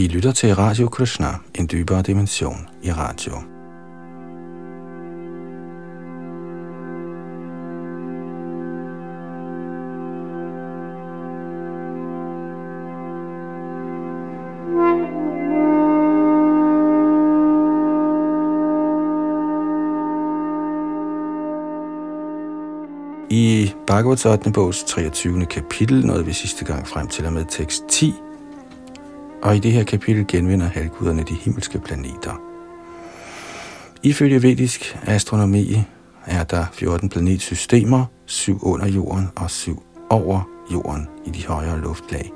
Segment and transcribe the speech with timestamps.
[0.00, 3.32] I lytter til Radio Krishna, en dybere dimension i radio.
[23.30, 24.52] I Bhagavats 8.
[24.52, 25.46] bogs 23.
[25.46, 28.14] kapitel nåede vi sidste gang frem til og med tekst 10,
[29.42, 32.40] og i det her kapitel genvinder halvguderne de himmelske planeter.
[34.02, 35.82] Ifølge vedisk astronomi
[36.26, 42.32] er der 14 planetsystemer, syv under jorden og syv over jorden i de højere luftlag.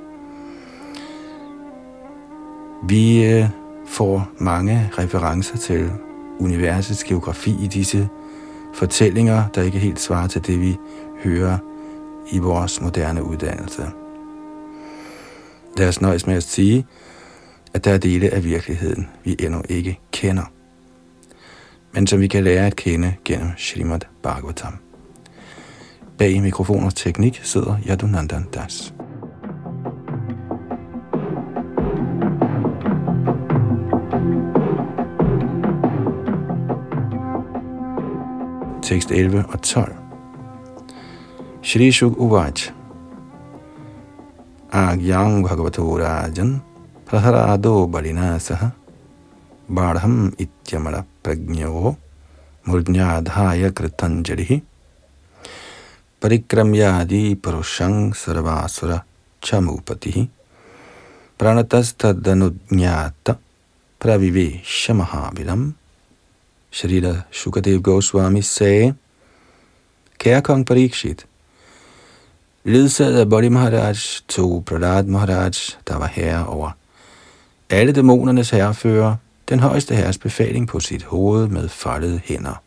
[2.89, 3.45] Vi øh,
[3.87, 5.91] får mange referencer til
[6.39, 8.09] universets geografi i disse
[8.75, 10.77] fortællinger, der ikke helt svarer til det, vi
[11.25, 11.59] hører
[12.33, 13.83] i vores moderne uddannelse.
[15.77, 16.87] Lad os nøjes med at sige,
[17.75, 20.53] at der er dele af virkeligheden, vi endnu ikke kender,
[21.93, 24.79] men som vi kan lære at kende gennem Srimad Bhagavatam.
[26.19, 28.95] Bag mikrofon og teknik sidder Yadunandan Das.
[38.83, 39.95] Tekst 11 og 12.
[41.63, 42.53] Shri Shuk Uvaj
[44.82, 46.54] आज्ञां भगवतो राजन्
[47.10, 48.62] प्रहरादो बलिना सह
[49.78, 51.96] बाढम् इत्यमलप्रज्ञो
[52.68, 54.52] मूर्ध्याधाय कृतञ्जलिः
[56.22, 58.94] परिक्रम्यादिपुरुषं सर्वासुर
[59.48, 60.26] चमूपतिः
[61.40, 63.36] प्रणतस्तदनुज्ञात
[64.02, 65.72] प्रविवेश महाविदम्
[66.72, 68.96] Shrita Shukadev Goswami sagde,
[70.20, 71.24] Kære kong Parikshit,
[72.67, 73.95] Ledsaget af Bodhi Maharaj
[74.29, 75.51] tog Prahlad Maharaj,
[75.89, 76.71] der var herre over
[77.71, 79.17] alle dæmonernes herrefører,
[79.49, 82.63] den højeste herres befaling på sit hoved med foldede hænder.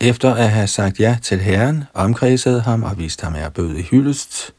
[0.00, 4.52] Efter at have sagt ja til herren, omkredsede ham og viste ham bød i hyldest,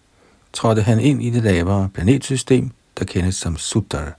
[0.53, 4.13] trådte han ind i det lavere planetsystem, der kendes som Suttar.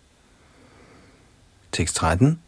[1.73, 2.39] Tekst 13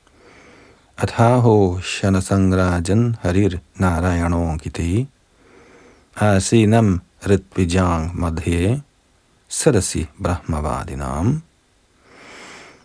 [0.99, 5.09] Athaho Shanasangrajan Harir Narayano Gitei
[6.21, 8.83] asinam ritvijang madhe
[9.49, 11.43] sadasi brahmavadinam.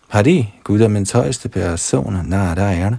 [0.07, 2.97] Hari, guddommens højeste person, Narayana,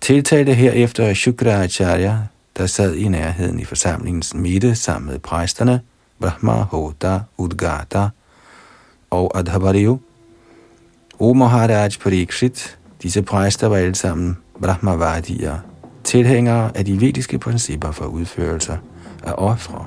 [0.00, 2.18] tiltalte herefter Shukracharya,
[2.56, 5.80] der sad i nærheden i forsamlingens midte sammen med præsterne,
[6.20, 8.08] Brahma, Hoda, Udgata
[9.10, 10.00] og Adhavariyu.
[11.18, 15.58] O Maharaj Parikshit, disse præster var alle sammen Brahmavadier,
[16.04, 18.78] tilhængere af de vediske principper for udførelse
[19.24, 19.86] af ofre.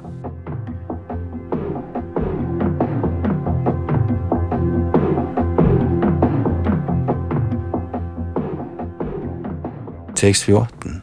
[10.16, 11.01] Tekst 14.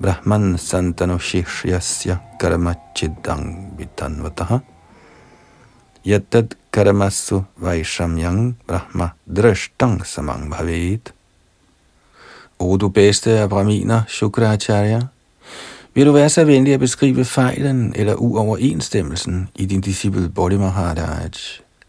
[0.00, 4.60] Brahman santano shishyasya karma chidang vitanvataha
[6.04, 11.12] yatad karmasu vaishamyang brahma drashtang samang bhavet.
[12.58, 15.00] O du bedste af brahminer, Shukracharya,
[15.94, 21.30] vil du være så venlig at beskrive fejlen eller uoverensstemmelsen i din disciple Bodhi Maharaj,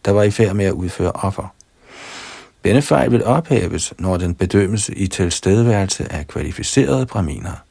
[0.06, 1.54] der var i færd med at udføre offer?
[2.64, 7.64] Denne fejl vil ophæves, når den bedømmes i tilstedeværelse af kvalificerede braminer.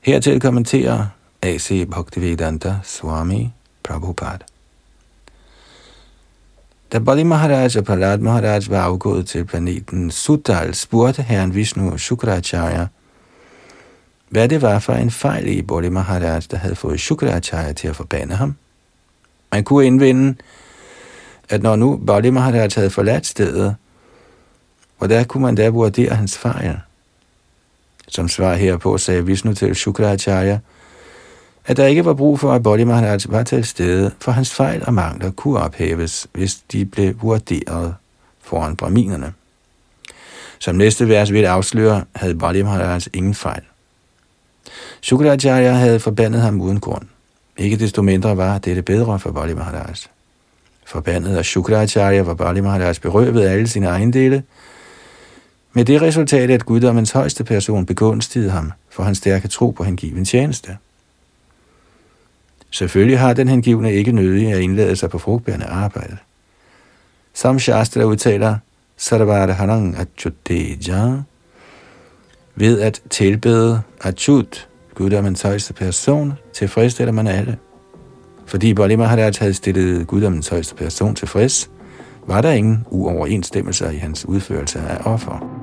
[0.00, 1.06] Hertil kommenterer
[1.42, 1.88] A.C.
[1.90, 3.52] Bhaktivedanta Swami
[3.82, 4.44] Prabhupada.
[6.92, 12.86] Da Bali Maharaj og Prahlad Maharaj var afgået til planeten Sutal, spurgte herren Vishnu Shukracharya,
[14.30, 17.96] hvad det var for en fejl i Bodhi Maharaj, der havde fået Shukracharya til at
[17.96, 18.56] forbande ham.
[19.52, 20.34] Man kunne indvende,
[21.48, 23.76] at når nu Bodhi Maharaj havde forladt stedet,
[24.98, 26.78] hvordan kunne man da vurdere hans fejl?
[28.08, 30.58] Som svar herpå sagde Vishnu til Shukracharya,
[31.66, 34.82] at der ikke var brug for, at Bodhi Maharaj var til stede, for hans fejl
[34.86, 37.94] og mangler kunne ophæves, hvis de blev vurderet
[38.40, 39.32] foran braminerne.
[40.58, 43.62] Som næste vers vil afsløre, havde Bodhi Maharaj ingen fejl.
[45.02, 47.06] Shukracharya havde forbandet ham uden grund.
[47.56, 49.94] Ikke desto mindre var dette bedre for Bali Maharaj.
[50.86, 54.42] Forbandet af Shukracharya var Bali Maharaj berøvet af alle sine ejendele,
[55.72, 60.24] med det resultat, at guddommens højeste person begunstigede ham for hans stærke tro på hengiven
[60.24, 60.76] tjeneste.
[62.70, 66.16] Selvfølgelig har den hengivne ikke nødig at indlade sig på frugtbærende arbejde.
[67.34, 68.56] Som Shastra udtaler,
[68.96, 71.22] Sarvara Harang Achuteja,
[72.54, 77.58] ved at tilbede Achut, guddommens højeste person, tilfredsstiller man alle.
[78.46, 81.70] Fordi Bali altså Maharaj havde stillet guddommens højeste person tilfreds,
[82.26, 85.59] var der ingen uoverensstemmelser i hans udførelse af offer.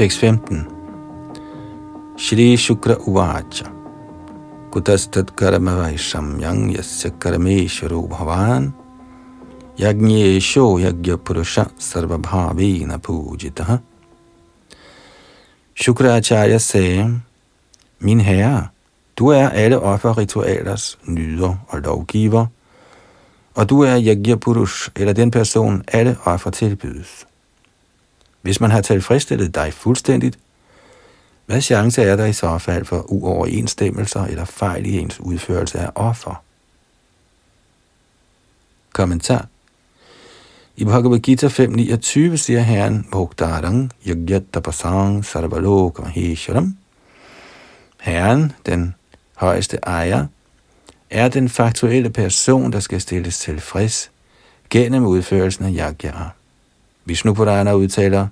[0.00, 0.64] Tekst 15
[2.16, 3.68] Shri Shukra Uvacha.
[4.70, 8.72] Kutastat karma vaishamyang yasya karameshwaro bhavan.
[9.76, 13.82] Yagnyesho yagya purusha sarvabhavina pujitaha
[16.16, 17.20] Acharya sagde,
[18.00, 18.70] Min herre,
[19.18, 22.46] du er alle offerritualers nyder og lovgiver,
[23.54, 27.26] og du er Yagya Purush, eller den person, alle offer tilbydes.
[28.42, 30.38] Hvis man har tilfredsstillet dig fuldstændigt,
[31.46, 35.90] hvad chance er der i så fald for uoverensstemmelser eller fejl i ens udførelse af
[35.94, 36.42] offer?
[38.92, 39.46] Kommentar
[40.76, 46.76] i Bhagavad Gita 5.29 siger Herren, Bhogdarang Yagyatapasang Sarvalok Mahesharam.
[48.00, 48.94] Herren, den
[49.36, 50.26] højeste ejer,
[51.10, 54.10] er den faktuelle person, der skal stilles tilfreds
[54.70, 56.39] gennem udførelsen af yagyaer.
[57.10, 58.30] Vishnu Purana udtaler,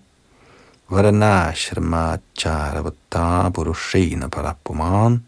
[2.39, 5.21] Charavata Purushena Parapuman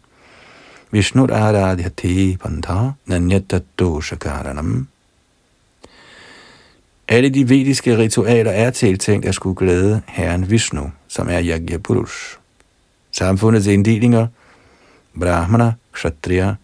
[0.93, 4.85] Vishnu Aradhyati Pantha Nanyatadosha
[7.09, 12.37] Alle de vediske ritualer er tiltænkt at skulle glæde Herren Vishnu, som er Yagya Purush.
[13.11, 14.27] Samfundets inddelinger,
[15.19, 16.55] Brahmana, Kshatriya,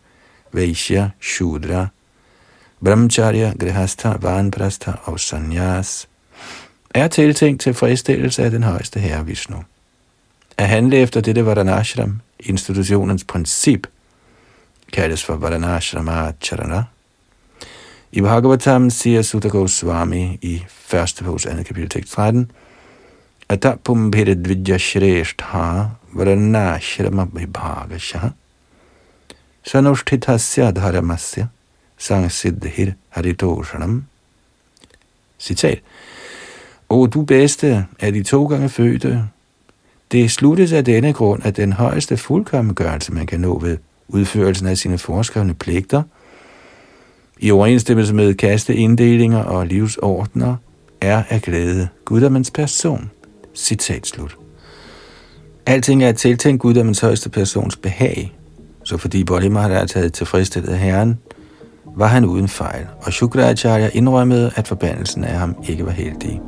[0.53, 1.87] Vaishya, Shudra,
[2.83, 6.07] Brahmacharya, Grihastha, Vanprastha og Sanyas–
[6.97, 9.63] er tiltænkt til fristillelse af den højeste herre Vishnu.
[10.57, 13.87] At handle efter dette Varanashram, institutionens princip,
[14.93, 16.83] kaldes for Varanashrama Charana.
[18.11, 21.63] I Bhagavatam siger Sutta Goswami i første hos 2.
[21.63, 22.51] kapitel tekst 13,
[23.49, 28.19] Atapumpita dvidya shreshtha varanashrama vibhagasha
[29.63, 31.47] Sanushtitasya dharamasya
[31.97, 34.05] sangsiddhir haritoshanam.
[35.39, 35.79] Citat.
[36.89, 39.23] O du bedste af de to gange fødte,
[40.11, 44.77] det sluttes af denne grund, at den højeste fuldkommengørelse, man kan nå ved udførelsen af
[44.77, 46.03] sine forskrevne pligter,
[47.39, 50.55] i overensstemmelse med kasteinddelinger og livsordner,
[51.01, 53.11] er at glæde guddommens person.
[53.55, 54.37] Citat slut.
[55.65, 58.35] Alting er tiltænkt guddommens højeste persons behag,
[58.83, 61.19] så fordi Bodhi er havde tilfredsstillet af Herren,
[61.95, 66.41] var han uden fejl, og Shukracharya indrømmede, at forbandelsen af ham ikke var heldig.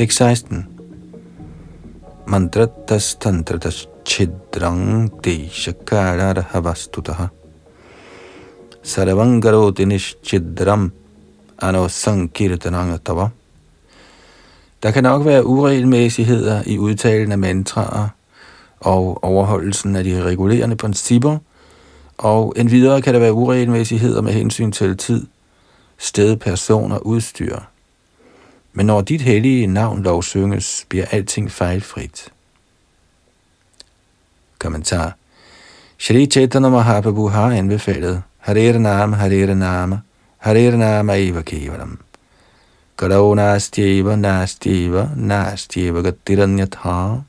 [0.00, 0.66] Tekst 16.
[2.26, 7.26] Mandratas tantratas chidrang deshakarara havastutaha.
[8.82, 10.92] Sarvangaroti nishchidram
[11.62, 13.28] anosankirtanangatava.
[14.82, 18.08] Der kan nok være uregelmæssigheder i udtalen af mantraer
[18.80, 21.38] og overholdelsen af de regulerende principper,
[22.18, 25.26] og endvidere kan der være uregelmæssigheder med hensyn til tid,
[25.98, 27.58] sted, person og udstyr.
[28.72, 32.28] Men når dit hellige navn lovsynges, bliver alting fejlfrit.
[34.58, 35.16] Kommentar
[35.98, 39.98] Shri Chaitanya Mahaprabhu har anbefalet Hare Nama, Hare Nama,
[40.38, 41.98] Hare Nama Eva Kevalam.
[42.98, 47.20] Karau Nastjeva, Nastjeva, Nastjeva Gatiranyatha.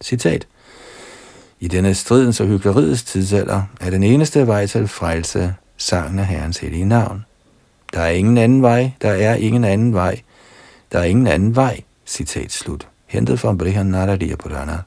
[0.00, 0.46] Citat.
[1.60, 6.58] I denne stridens og hyggeleriets tidsalder er den eneste vej til frelse sangen af Herrens
[6.58, 7.25] hellige navn.
[7.96, 10.20] Der er ingen anden vej, der er ingen anden vej,
[10.92, 12.88] der er ingen anden vej, citat slut.
[13.06, 14.78] Hentet fra Brihan Naradiya Purana,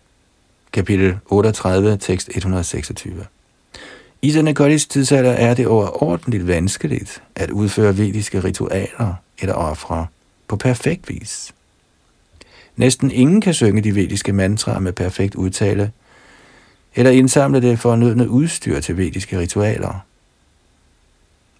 [0.73, 3.25] kapitel 38, tekst 126.
[4.21, 10.07] I denne Kodis tidsalder er det overordentligt vanskeligt at udføre vediske ritualer eller ofre
[10.47, 11.53] på perfekt vis.
[12.75, 15.91] Næsten ingen kan synge de vediske mantraer med perfekt udtale,
[16.95, 20.05] eller indsamle det fornødne udstyr til vediske ritualer.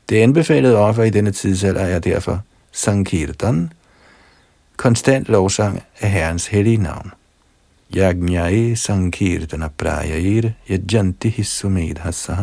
[0.10, 3.74] Det anbefalede offer i denne tidsalder er derfor Sankirtan,
[4.78, 7.12] konstant lovsang af Herrens hellige navn.
[7.96, 12.36] Yagnyae Sankirtana Prayair Yajanti Hissumedhasa.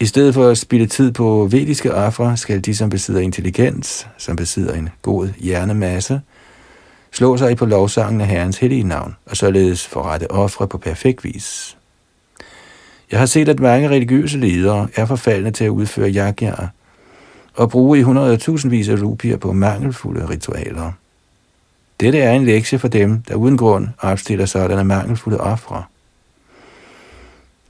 [0.00, 4.36] I stedet for at spille tid på vediske ofre, skal de, som besidder intelligens, som
[4.36, 6.20] besidder en god hjernemasse,
[7.12, 11.76] slå sig på lovsangen af Herrens hellige navn, og således forrette ofre på perfekt vis.
[13.10, 16.68] Jeg har set, at mange religiøse ledere er forfaldne til at udføre yagyaer
[17.54, 20.92] og bruge i hundredtusindvis af rupier på mangelfulde ritualer.
[22.00, 25.84] Dette er en lektie for dem, der uden grund opstiller sådanne mangelfulde ofre.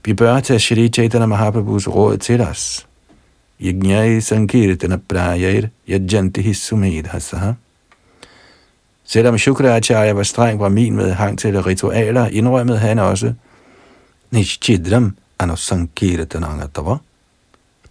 [0.05, 2.87] Vi bør tage Shri Chaitanya Mahaprabhus råd til os.
[3.61, 7.53] Yajnai Sankirtana Prayayr Yajanti Sumedhasaha.
[9.05, 13.33] Selvom Shukracharya var streng min med hang til ritualer, indrømmede han også,
[14.31, 16.97] Nishchidram Anusankirtanangatava.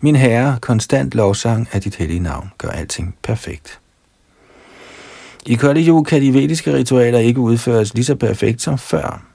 [0.01, 3.79] Min herre, konstant lovsang af dit hellige navn gør alting perfekt.
[5.46, 9.25] I Kali Yuga kan de vediske ritualer ikke udføres lige så perfekt som før.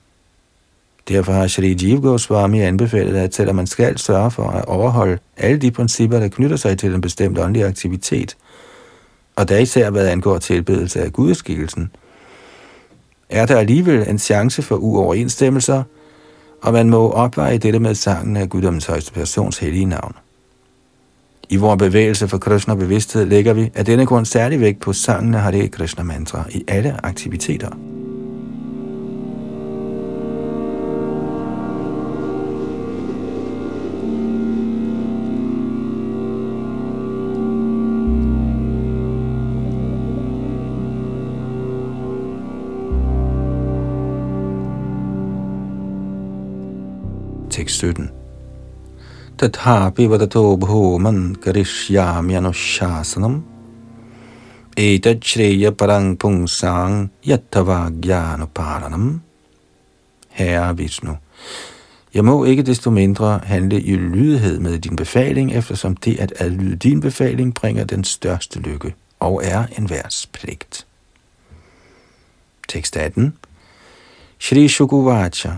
[1.09, 5.59] Derfor har Shri Jiv Goswami anbefalet, at selvom man skal sørge for at overholde alle
[5.59, 8.37] de principper, der knytter sig til en bestemt åndelig aktivitet,
[9.37, 11.91] og der især hvad angår tilbedelse af gudskikkelsen,
[13.29, 15.83] er der alligevel en chance for uoverensstemmelser,
[16.65, 20.13] og man må opveje dette med sangen af guddommens højeste persons hellige navn.
[21.49, 25.35] I vores bevægelse for Krishna bevidsthed lægger vi af denne grund særlig vægt på sangen
[25.35, 27.71] af Hare Krishna mantra i alle aktiviteter.
[49.44, 53.42] तथापि वदतो भूमन् करिष्याम्यनुशासनम्
[54.78, 56.92] एतच्छ्रेयपरं पुंसां
[57.28, 59.10] यत्थवा ज्ञानुपालनम्
[60.40, 61.14] Herre Vishnu,
[62.14, 66.76] jeg må ikke desto mindre handle i lydighed med din befaling, eftersom det at adlyde
[66.76, 70.86] din befaling bringer den største lykke og er en værs pligt.
[72.68, 73.34] Tekst 18
[74.40, 75.52] Shri Shukuvacha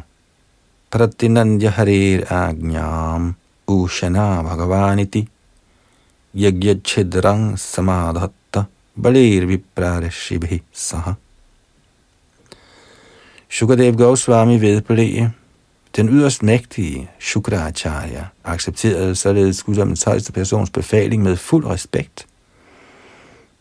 [0.91, 3.35] Pratinandya Harir Agnyam
[3.66, 5.28] Ushana Bhagavaniti
[6.34, 8.64] Yagyachhidrang Samadhatta
[8.96, 11.14] Balir Viprarashibhi Saha
[13.48, 15.28] Shukadev Goswami vedblev,
[15.96, 22.26] den yderst mægtige Shukracharya accepterede således guddommens højeste persons befaling med fuld respekt.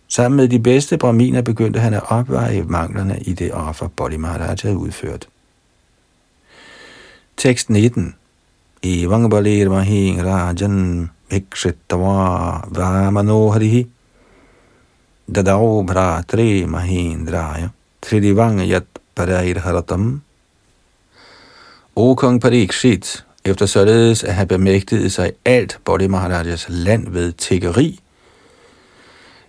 [0.07, 4.55] Sammen med de bedste braminer begyndte han at opveje manglerne i det offer, Bodhi Maharaj
[4.62, 5.27] havde udført.
[7.38, 8.15] Tekst 19
[8.84, 13.88] Evang balir mahi rajan vikshittava vamanoharihi
[15.32, 18.86] dadao bhratri mahindraya tridivang yat
[19.17, 20.22] haratam.
[21.96, 28.00] O kong Parikshit, efter således at have bemægtiget sig alt Bodhi Maharajas land ved tiggeri,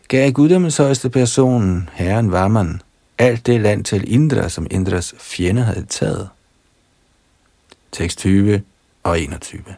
[0.08, 2.80] gav guddommens højeste person, herren Varman,
[3.18, 6.28] alt det land til Indra, som Indras fjende havde taget.
[7.92, 8.62] Tekst 20
[9.06, 9.76] og 21.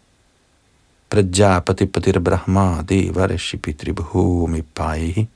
[1.08, 5.26] Prajapati patir brahma devarashi pitribhumi paihi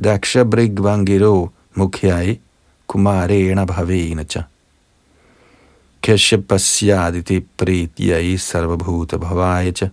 [0.00, 2.38] daksha brigvangiro mukhyai
[2.88, 4.42] kumarena bhavena cha
[7.56, 9.88] prityai sarvabhuta bhavaya cha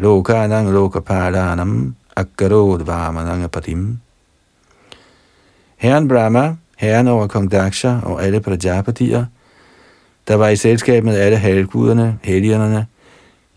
[0.00, 4.00] lokanang lokapadanam akkarod vamanang patim
[5.78, 9.28] Herren Brahma, herren over kong Daksha og alle Prajapatier,
[10.28, 12.86] der var i selskab med alle halvguderne, helgenerne,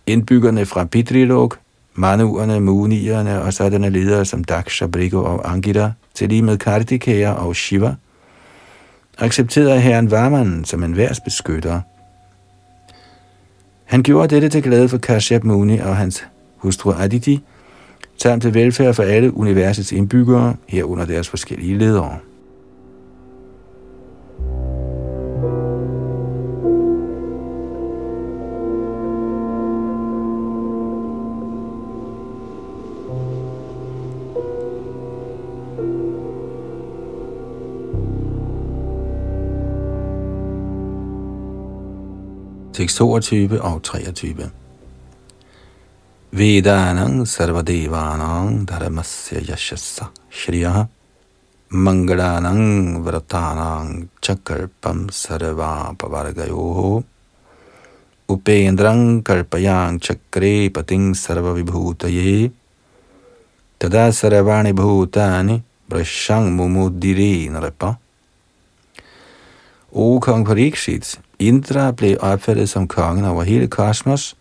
[0.07, 1.59] indbyggerne fra Pitrilok,
[1.93, 7.55] manuerne, munierne og sådanne ledere som Daksha, Brigo og Angita, til lige med Kartikeya og
[7.55, 7.95] Shiva,
[9.17, 11.81] accepterede herren Varman som en værs beskytter.
[13.85, 16.23] Han gjorde dette til glæde for Kashyap Muni og hans
[16.57, 17.41] hustru Aditi,
[18.17, 22.17] samt til velfærd for alle universets indbyggere, herunder deres forskellige ledere.
[42.71, 44.47] Tekst 22 og 23.
[46.31, 50.87] Vedanang sarvadevanang dharmasya yashasa shriya
[51.71, 57.03] mangalanang vratanang chakalpam sarva pavargayoho
[58.31, 62.51] upendrang kalpayang chakre pating sarva vibhutaye
[63.79, 68.00] tada sarvani bhutani brashang mumudire narapa
[69.91, 74.37] O kong Pariksit, Indra blev opfattet som kongen over hele kosmos,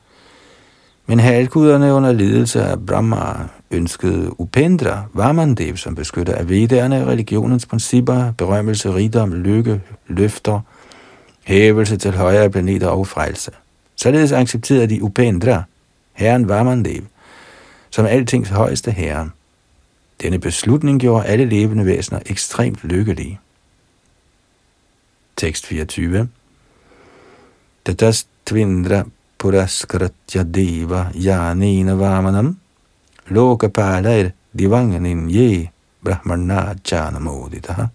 [1.07, 8.33] men halvguderne under ledelse af Brahma ønskede Upendra Vamandev som beskytter af vedderne, religionens principper,
[8.33, 10.61] berømmelse, rigdom, lykke, løfter,
[11.45, 13.51] hævelse til højere planeter og frelse.
[13.97, 15.63] Således accepterede de Upendra,
[16.13, 17.03] herren Vamandev,
[17.91, 19.31] som altings højeste herre.
[20.23, 23.41] Denne beslutning gjorde alle levende væsener ekstremt lykkelige.
[25.41, 26.27] Tekst 24.
[27.85, 29.05] Tatas tvindra
[29.39, 32.57] puraskratya deva janina vamanam
[33.31, 35.71] lokapalair divanganin ye
[36.05, 37.89] brahmana brahmanachanamoditaha.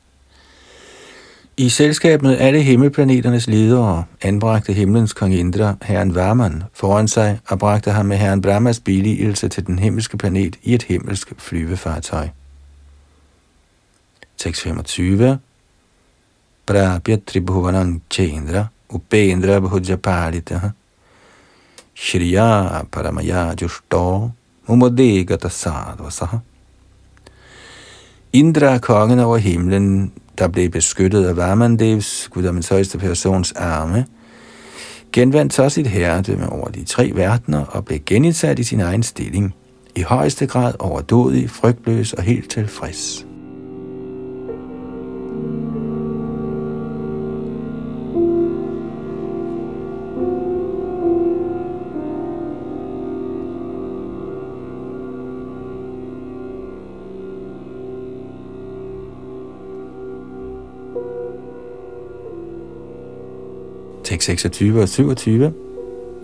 [1.57, 7.59] I selskab med alle himmelplaneternes ledere anbragte himlens kong Indra herren Varman foran sig og
[7.59, 12.27] bragte ham med herren Brahmas billigelse til den himmelske planet i et himmelsk flyvefartøj.
[14.37, 15.39] 625
[16.65, 20.71] prapya tribhuvanam chendra upendra bhujapalita
[21.95, 24.31] shriya paramaya jushto
[24.67, 26.37] mumodegata sadvasaha.
[28.33, 34.05] Indra, kongen over himlen, der blev beskyttet af Varmandevs, Gud min højeste persons arme,
[35.11, 39.55] genvandt så sit herredømme over de tre verdener og blev genindsat i sin egen stilling,
[39.95, 43.25] i højeste grad overdådig, frygtløs og helt tilfreds.
[64.05, 65.53] tekst 26 og 27.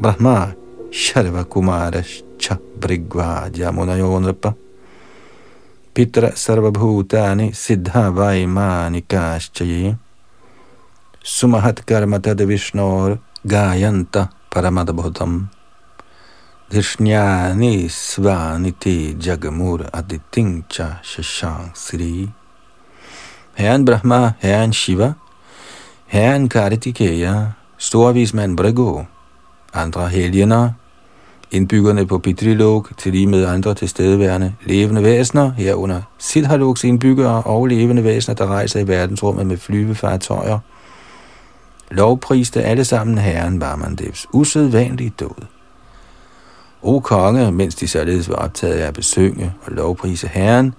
[0.01, 0.53] Brahma
[0.91, 4.53] Sharva Kumarascha Brigva Jamuna Yonrapa.
[5.93, 9.97] Pitra Sarvabhutani Siddha Vaimanikaschaye
[11.23, 15.50] Sumahat Karma Tad Vishnor Gayanta Paramadabhutam
[16.71, 21.21] धृष्ण्यानि Svaniti Jagamur Aditincha च
[21.75, 22.31] Sri.
[23.57, 25.15] श्री Brahma, ब्रह्मा Shiva,
[26.13, 29.03] Shiva Karitikeya, storvismand Brigo,
[29.73, 30.70] andre helgener,
[31.51, 38.03] indbyggerne på Bidrilog, til lige med andre tilstedeværende levende væsener, herunder Siddhaloks indbyggere og levende
[38.03, 40.59] væsener, der rejser i verdensrummet med flyvefartøjer,
[41.91, 45.46] lovpriste alle sammen herren Varmandevs usædvanlige død.
[46.81, 50.74] O konge, mens de således var optaget af at besynge og lovprise herren,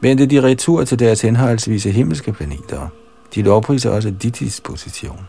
[0.00, 2.88] vendte de retur til deres henholdsvise himmelske planeter.
[3.34, 5.28] De lovpriser også dit disposition.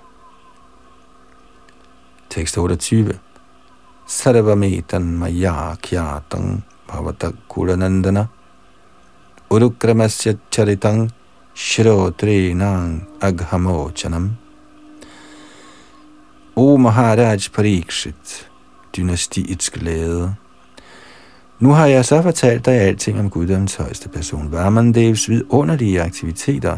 [2.29, 3.19] Tekst 28.
[4.07, 8.27] Sarvametan maya kyatang bhavatak kulanandana
[9.49, 11.11] urukramasya charitang
[11.55, 14.37] shrotrinang aghamochanam.
[16.55, 18.49] O Maharaj Parikshit,
[18.95, 20.35] dynastiets glæde.
[21.59, 26.77] Nu har jeg så fortalt dig alting om Guddoms højeste person, Varmandevs vidunderlige aktiviteter,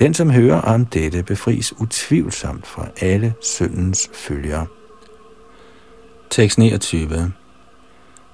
[0.00, 4.66] den, som hører om dette, befries utvivlsomt fra alle syndens følger.
[6.30, 7.32] Tekst 29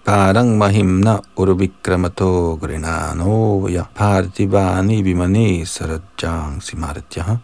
[0.04, 7.38] Parang mahimna urvikramato grinano ya partivani vimane sarajang simaratya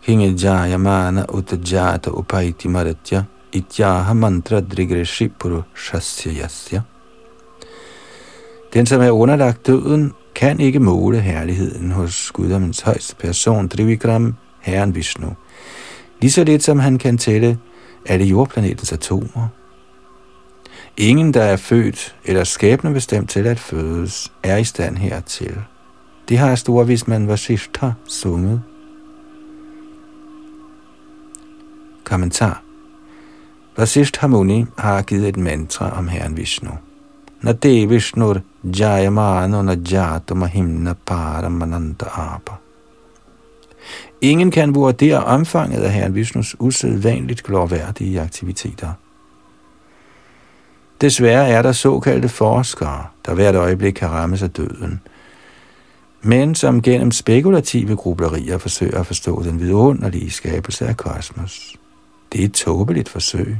[0.00, 6.82] Hinge jayamana utajata upaiti maratya ityaha mantra drigreshi purushasya yasya.
[8.74, 14.94] Den, som er underlagt døden, kan ikke måle herligheden hos guddommens højste person, Drivikram, herren
[14.94, 15.36] Vishnu.
[16.20, 17.58] Lige så lidt som han kan tælle
[18.06, 19.48] alle jordplanetens atomer.
[20.96, 25.58] Ingen, der er født eller skæbne bestemt til at fødes, er i stand hertil.
[26.28, 28.62] Det har storvismand Vasishtha sunget.
[32.04, 32.62] Kommentar
[33.76, 36.70] Vasishtha Muni har givet et mantra om herren Vishnu.
[37.42, 42.52] Nate Vishnur Jayamano Najato Mahimna Paramananta Apa.
[44.20, 48.92] Ingen kan vurdere omfanget af herren Vishnus usædvanligt glorværdige aktiviteter.
[51.00, 55.00] Desværre er der såkaldte forskere, der hvert øjeblik kan rammes af døden,
[56.22, 61.76] men som gennem spekulative grublerier forsøger at forstå den vidunderlige skabelse af kosmos.
[62.32, 63.56] Det er et tåbeligt forsøg.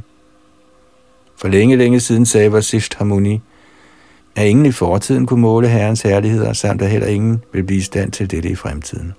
[1.37, 3.41] For længe, længe siden sagde Vasishtha Muni,
[4.35, 7.81] at ingen i fortiden kunne måle Herrens herligheder, samt at heller ingen vil blive i
[7.81, 9.13] stand til dette i fremtiden.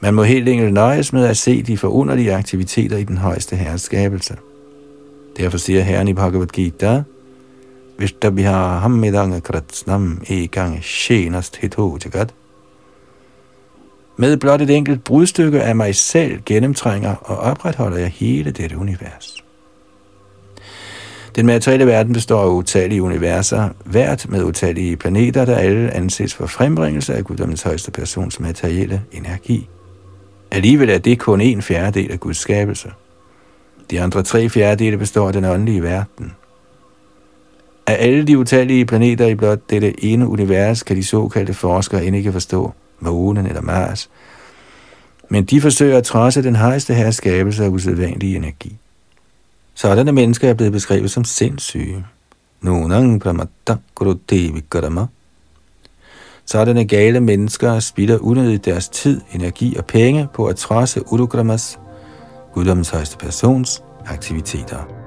[0.00, 3.82] Man må helt enkelt nøjes med at se de forunderlige aktiviteter i den højeste herres
[3.82, 4.36] skabelse.
[5.36, 7.02] Derfor siger Herren i Bhagavad Gita,
[7.98, 12.34] hvis der vi har ham med kratsnam e gang shenast hito jagat.
[14.16, 19.44] Med blot et enkelt brudstykke af mig selv gennemtrænger og opretholder jeg hele dette univers.
[21.38, 26.46] Den materielle verden består af utallige universer, hvert med utallige planeter, der alle anses for
[26.46, 29.68] frembringelse af Guddommens højeste persons materielle energi.
[30.50, 32.88] Alligevel er det kun en fjerdedel af Guds skabelse.
[33.90, 36.32] De andre tre fjerdedele består af den åndelige verden.
[37.86, 42.16] Af alle de utallige planeter i blot dette ene univers, kan de såkaldte forskere end
[42.16, 44.10] ikke forstå månen eller Mars,
[45.28, 48.78] men de forsøger at trodse den højeste herskabelse af usædvanlig energi.
[49.80, 52.06] Sådanne mennesker er blevet beskrevet som sindssyge.
[52.60, 55.06] Nunang pramatta kurudevi karama.
[56.46, 61.78] Sådanne gale mennesker spilder unødigt deres tid, energi og penge på at trodse Urukramas,
[62.54, 64.97] guddommens højeste persons, aktiviteter.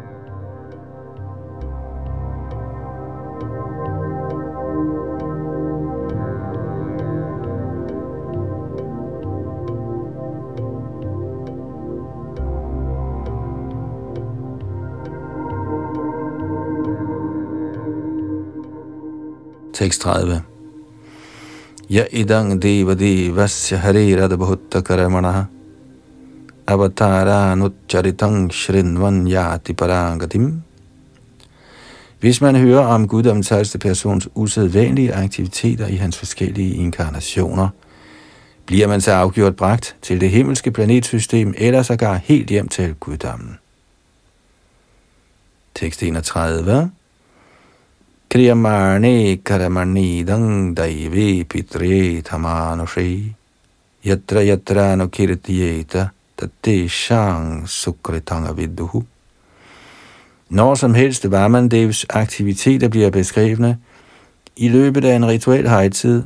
[19.82, 20.42] Tekst 30.
[21.90, 25.46] Ya idang deva devasya harirad bhutta karamana
[26.68, 30.62] avatara nutcharitang shrinvan yati parangatim.
[32.20, 37.70] Hvis man hører om guddommens højeste persons usædvanlige aktiviteter i hans forskellige inkarnationer,
[38.66, 43.58] bliver man så afgjort bragt til det himmelske planetsystem, eller sågar helt hjem til guddommen.
[45.76, 46.92] Tekst 31
[48.32, 53.36] Kriyamane karamanidang daive pitre tamanushi
[54.06, 59.04] yatra yatra no kirtiyeta tateshang sukritanga vidduhu.
[60.50, 63.78] Når som helst Varmandevs aktiviteter bliver beskrevne
[64.56, 66.24] i løbet af en rituel højtid,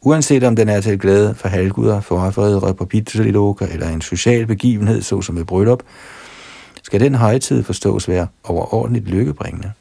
[0.00, 5.02] uanset om den er til glæde for halvguder, forfædre på Pitriloka eller en social begivenhed,
[5.02, 5.82] såsom et bryllup,
[6.82, 9.72] skal den højtid forstås være overordentligt lykkebringende.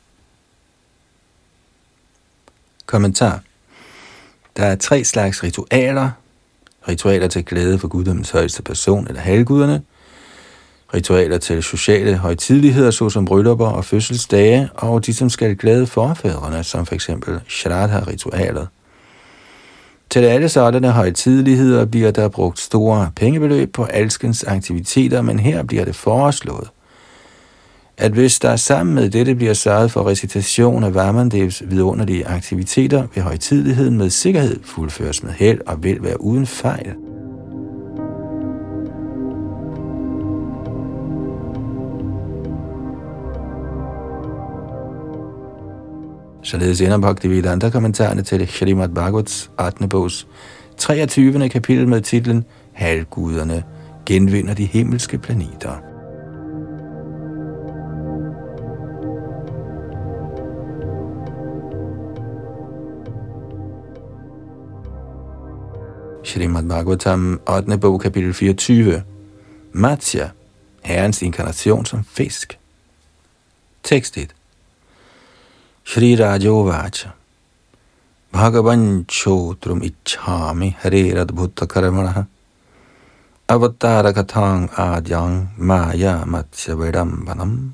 [2.88, 3.42] Kommentar.
[4.58, 6.10] Der er tre slags ritualer.
[6.88, 9.82] Ritualer til glæde for guddommens højeste person eller halvguderne.
[10.94, 16.86] Ritualer til sociale højtidligheder, såsom bryllupper og fødselsdage, og de, som skal glæde forfædrene, som
[16.86, 17.10] f.eks.
[17.48, 18.68] Shraddha-ritualet.
[20.10, 25.86] Til alle sådanne højtidligheder bliver der brugt store pengebeløb på alskens aktiviteter, men her bliver
[25.86, 26.70] det foreslået,
[27.98, 33.24] at hvis der sammen med dette bliver sørget for recitation af Varmandevs vidunderlige aktiviteter, vil
[33.24, 36.96] højtidligheden med sikkerhed fuldføres med held og vil være uden fejl.
[46.44, 49.90] Således ender Bhaktivedanta kommentarerne til Shrimad Bhagavats 18.
[49.90, 50.28] bogs
[50.78, 51.50] 23.
[51.50, 53.64] kapitel med titlen Halvguderne
[54.06, 55.87] genvinder de himmelske planeter.
[66.28, 67.80] Srimad Bhagavatam, 8.
[67.80, 69.04] bog, kapitel 24.
[69.74, 70.34] Matsya,
[70.82, 72.58] herrens inkarnation som fisk.
[73.82, 74.34] Tekst 1.
[75.86, 77.14] Shri Rajovacha.
[78.34, 82.28] Bhagavan Chotrum ichhami hare radbhuta karamanaha.
[83.48, 87.74] Avatara Katang adyang maya matsya vedambanam.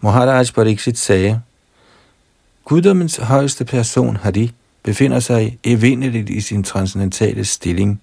[0.00, 1.42] Maharaj Pariksit sagde,
[2.64, 4.52] Guddommens højeste person, Hari,
[4.86, 8.02] befinder sig evindeligt i sin transcendentale stilling,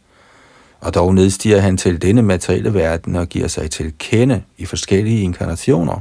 [0.82, 5.22] og dog nedstiger han til denne materielle verden og giver sig til kende i forskellige
[5.22, 6.00] inkarnationer.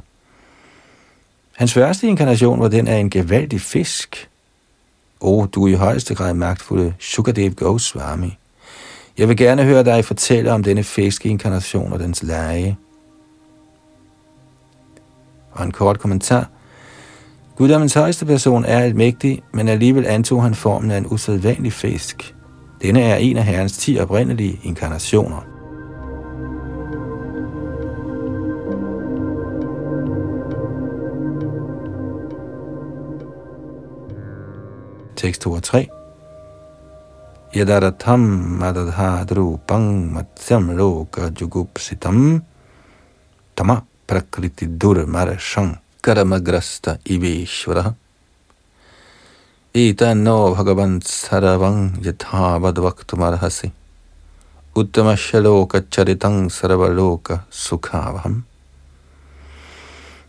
[1.57, 4.29] Hans første inkarnation var den af en gevaldig fisk.
[5.21, 8.39] O, oh, du er i højeste grad magtfulde Sukadev Goswami.
[9.19, 12.77] Jeg vil gerne høre dig fortælle om denne fiskeinkarnation og dens lege.
[15.53, 16.49] Og en kort kommentar–
[17.57, 22.35] Guddommens højeste person er et mægtig, men alligevel antog han formen af en usædvanlig fisk.
[22.83, 25.47] Denne er en af herrens ti oprindelige inkarnationer.
[35.17, 35.89] Tekst 2 og 3.
[37.57, 38.21] Yadaratham
[38.61, 42.43] madadhadru pang matsyam loka jugupsitam
[43.57, 43.77] tama
[44.09, 47.93] prakriti dur marashang karamagrasta iveshvara.
[49.75, 53.73] Eta no bhagavan saravang yatha vaktumarhasi.
[54.75, 58.45] Uttama charitang saravaloka sukhavaham.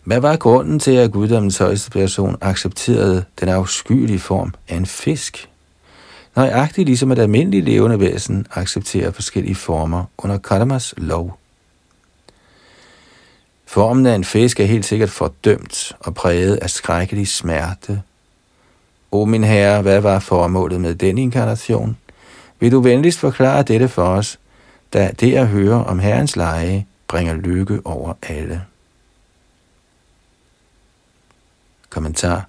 [0.03, 5.49] Hvad var grunden til, at guddommens højeste person accepterede den afskyelige form af en fisk?
[6.35, 11.37] Nøjagtigt ligesom et almindeligt levende væsen accepterer forskellige former under karmas lov.
[13.73, 18.01] Formen af en fisk er helt sikkert fordømt og præget af skrækkelig smerte.
[19.11, 21.97] O min herre, hvad var formålet med den inkarnation?
[22.59, 24.39] Vil du venligst forklare dette for os,
[24.93, 28.63] da det at høre om Herrens leje bringer lykke over alle.
[31.89, 32.47] Kommentar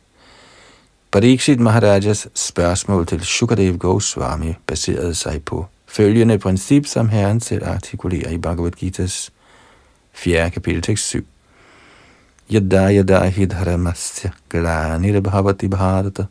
[1.13, 8.31] Pariksit Maharajas spørgsmål til Shukadev Goswami baserede sig på følgende princip, som Herren selv artikulerer
[8.31, 9.34] i Bhagavad Gita's
[10.15, 10.51] 4.
[10.51, 11.27] kapitel tekst 7.
[12.53, 16.27] Yada yada hidharamasya glanir bhavati bharata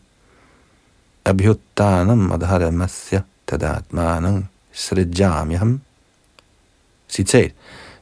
[1.25, 5.81] abhyuttanam adharamasya tadatmanam srijamyaham.
[7.09, 7.51] Citat.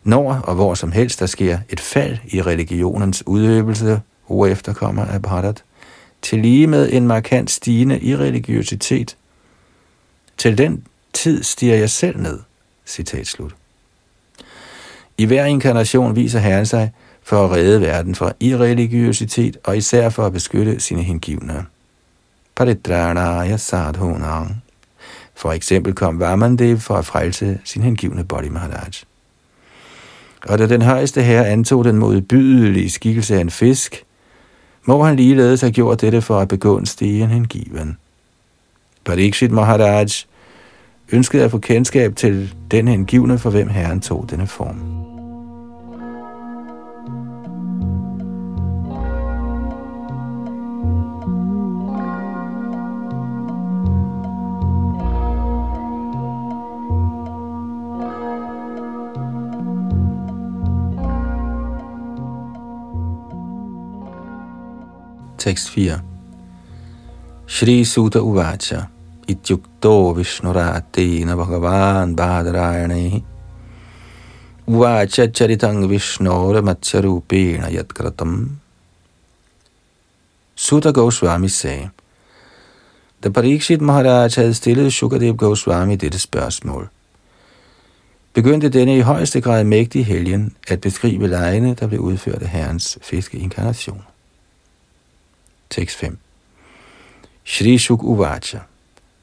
[0.03, 4.01] Når og hvor som helst der sker et fald i religionens udøvelse,
[4.49, 5.63] efterkommer af Bharat,
[6.21, 9.17] til lige med en markant stigende i religiøsitet.
[10.37, 12.39] Til den tid stiger jeg selv ned.
[12.85, 13.55] Citat slut.
[15.21, 16.91] I hver inkarnation viser Herren sig
[17.23, 21.65] for at redde verden fra irreligiøsitet og især for at beskytte sine hengivne.
[22.55, 24.63] Paritranaya sadhunang.
[25.35, 28.91] For eksempel kom Vamandev for at frelse sin hengivne Bodhi Maharaj.
[30.47, 34.03] Og da den højeste herre antog den modbydelige skikkelse af en fisk,
[34.85, 37.97] må han ligeledes have gjort dette for at begå en hengiven.
[39.05, 40.07] Parikshit Maharaj
[41.11, 45.00] ønskede at få kendskab til den hengivne, for hvem herren tog denne form.
[65.41, 65.99] Tekst 4
[67.47, 68.87] Shri Sutta Uvacha
[69.27, 73.23] Ityukto Vishnuratena Bhagavan Badrayane
[74.67, 78.49] Uvacha Charitang Vishnora Matsyarupena Yatkratam.
[80.55, 81.89] Sutta Goswami sagde,
[83.23, 86.89] da Parikshit Maharaj havde stillet Shukadev Goswami dette spørgsmål,
[88.33, 92.97] begyndte denne i højeste grad mægtige helgen at beskrive lejene, der blev udført af Herrens
[93.01, 94.10] fiskeinkarnation.
[95.71, 96.17] Tekst 5.
[97.45, 98.65] Shri Shuk Uvacha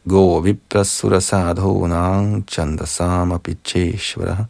[0.06, 4.48] Go Viprasura Sadhonang Chandasama Picheshvara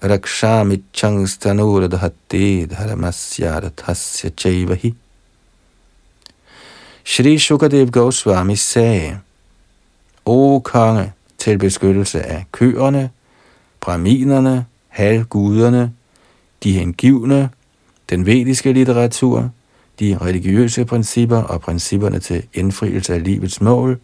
[0.00, 3.72] Rakshamichang Stanurdhatti Dharamasya
[4.36, 4.94] Chaivahi
[7.02, 9.20] Shri Shukadev Goswami sagde,
[10.24, 13.10] O konge, til beskyttelse af køerne,
[13.80, 15.92] braminerne, halvguderne,
[16.62, 17.50] de hengivne,
[18.10, 19.50] den vediske litteratur,
[20.00, 24.00] de religiøse principper og principperne til indfrielse af livets mål,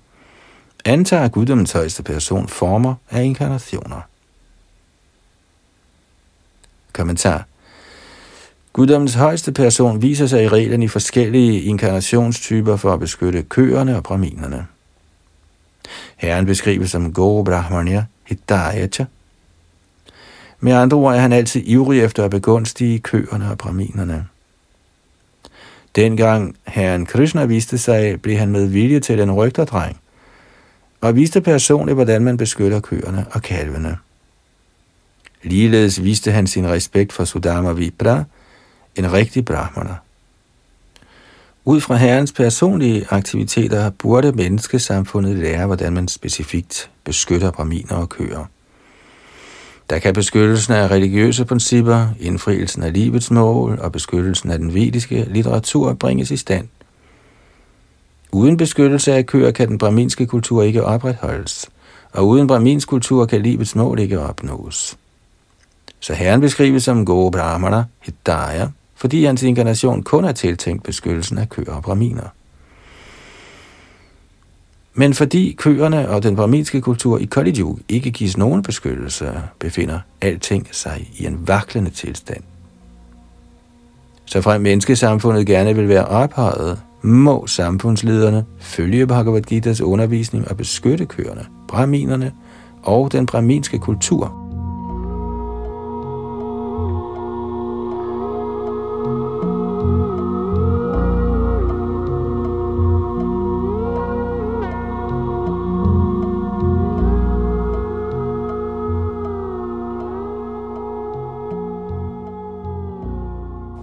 [0.85, 4.00] antager guddommens højeste person former af inkarnationer.
[6.92, 7.46] Kommentar
[8.72, 14.02] Guddommens højeste person viser sig i reglen i forskellige inkarnationstyper for at beskytte køerne og
[14.02, 14.66] braminerne.
[16.16, 19.07] Herren beskrives som Go Brahmanya Hidayata.
[20.61, 24.26] Med andre ord er han altid ivrig efter at begunstige køerne og braminerne.
[25.96, 30.00] Dengang herren Krishna viste sig, blev han med vilje til en rygterdreng,
[31.00, 33.96] og viste personligt, hvordan man beskytter køerne og kalvene.
[35.42, 38.24] Ligeledes viste han sin respekt for Sudama Vipra,
[38.96, 39.96] en rigtig brahmana.
[41.64, 48.44] Ud fra herrens personlige aktiviteter burde menneskesamfundet lære, hvordan man specifikt beskytter braminer og køer.
[49.92, 55.26] Der kan beskyttelsen af religiøse principper, indfrielsen af livets mål og beskyttelsen af den vediske
[55.31, 56.68] litteratur bringes i stand.
[58.33, 61.70] Uden beskyttelse af køer kan den braminske kultur ikke opretholdes,
[62.12, 64.96] og uden braminsk kultur kan livets mål ikke opnås.
[66.00, 71.48] Så herren beskrives som gode brahmana, hidaya, fordi hans inkarnation kun er tiltænkt beskyttelsen af
[71.48, 72.28] køer og braminer.
[74.94, 80.68] Men fordi køerne og den brahminske kultur i Kali ikke gives nogen beskyttelse, befinder alting
[80.70, 82.42] sig i en vaklende tilstand.
[84.24, 91.07] Så frem menneskesamfundet gerne vil være ophøjet, må samfundslederne følge Bhagavad Gita's undervisning og beskytte
[91.07, 92.33] køerne, brahminerne
[92.83, 94.35] og den brahminske kultur–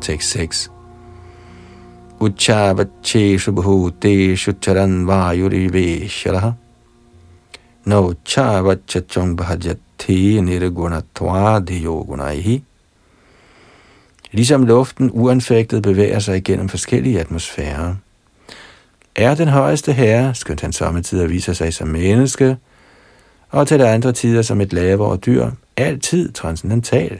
[0.09, 0.69] 6.6.
[2.19, 6.51] Uchavacheshu bhuteshu charan vayurivesharaha.
[7.85, 11.59] No chavachachong bhajati nirgunatva
[12.07, 12.63] gunaihi.
[14.31, 17.95] Ligesom luften uanfægtet bevæger sig igennem forskellige atmosfærer,
[19.15, 22.57] er den højeste herre, skønt han samtidig viser sig som menneske,
[23.49, 27.19] og til andre tider som et lavere dyr, altid transcendental.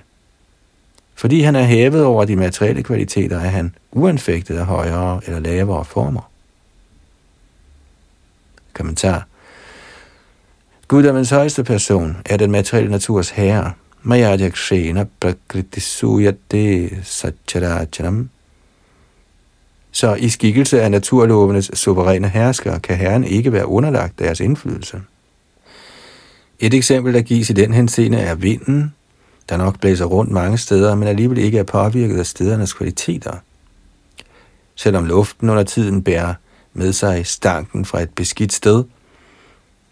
[1.20, 5.86] Fordi han er hævet over de materielle kvaliteter, er han uanfægtet af højere eller lavere
[5.86, 6.32] former.
[8.74, 9.28] Kommentar.
[10.88, 13.74] Guddommens højeste person er den materielle naturs herre.
[14.02, 18.30] Mayadhyakshena prakritisuyate satcharachanam.
[19.92, 25.02] Så i skikkelse af naturlovenes suveræne hersker, kan herren ikke være underlagt deres indflydelse.
[26.60, 28.94] Et eksempel, der gives i den henseende, er vinden,
[29.50, 33.34] der nok blæser rundt mange steder, men alligevel ikke er påvirket af stedernes kvaliteter.
[34.76, 36.34] Selvom luften under tiden bærer
[36.74, 38.84] med sig stanken fra et beskidt sted,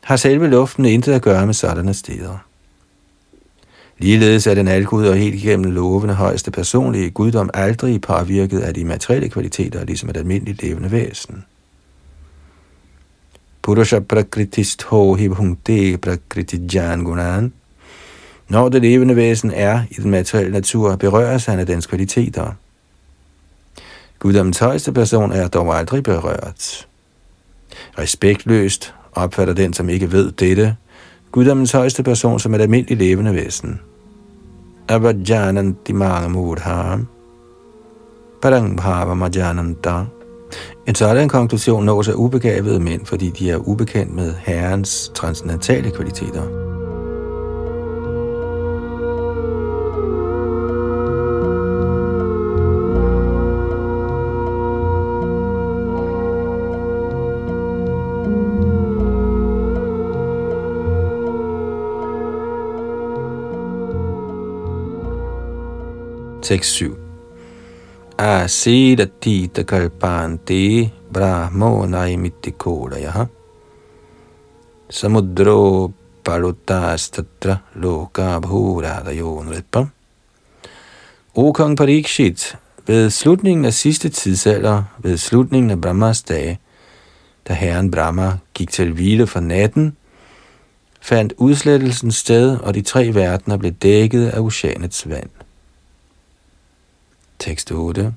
[0.02, 2.38] har selve luften intet at gøre med sådanne steder.
[3.98, 8.86] Ligeledes er den algud og helt igennem lovende højeste personlige guddom aldrig påvirket af de
[8.86, 11.44] materielle kvaliteter, ligesom et almindeligt levende væsen.
[13.62, 16.58] Purusha prakritist ho hibhungte prakriti
[17.04, 17.54] gunan.
[18.50, 22.52] Når det levende væsen er i den materielle natur, berøres han af dens kvaliteter.
[24.20, 26.88] Guddommens højeste person er dog aldrig berørt.
[28.00, 30.76] Respektløst opfatter den, som ikke ved dette,
[31.32, 33.80] guddommens højeste person som et almindeligt levende væsen.
[34.90, 37.08] Avajananti mangamudham.
[38.42, 40.04] Parang bhava majananta.
[40.88, 46.67] En sådan konklusion nås af ubegavede mænd, fordi de er ubekendt med Herrens transcendentale kvaliteter.
[66.48, 66.96] Tekst 7.
[68.18, 73.28] Asidatita kalpante brahmo naimittikodayaha
[74.90, 75.92] samudro
[76.24, 79.88] parutastatra loka bhuradayo nripa.
[81.36, 82.56] O kong Parikshit,
[82.86, 86.60] ved slutningen af sidste tidsalder, ved slutningen af Brahmas dage,
[87.48, 89.98] da herren Brahma gik til hvile for natten,
[91.02, 95.30] fandt udslettelsen sted, og de tre verdener blev dækket af oceanets vand.
[97.40, 98.14] Tekst 8.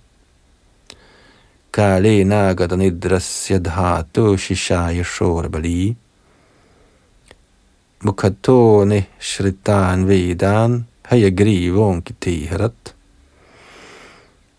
[1.72, 5.94] Kale nagata nidrasya dhatu shishaya shorbali
[8.02, 12.70] Mukhatone shritan vedan hayagrivon Ved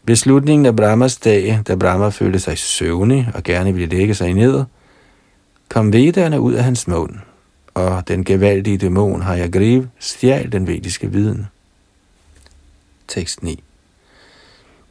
[0.06, 4.64] Beslutningen af Brahmas dag, da Brahma følte sig søvnig og gerne ville lægge sig ned,
[5.70, 7.16] kom vedderne ud af hans mund,
[7.74, 11.48] og den gevaldige dæmon Hayagriv stjal den vediske viden.
[13.08, 13.64] Tekst 9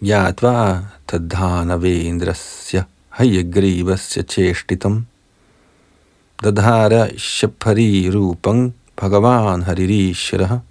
[0.03, 0.57] ज्ञात्वा
[1.07, 2.85] तद्धानवेन्द्रस्य
[3.19, 5.01] हयग्रीवस्य चेष्टितं
[6.43, 10.61] दधार शफरीरूपं Bhagavan Haririshvara.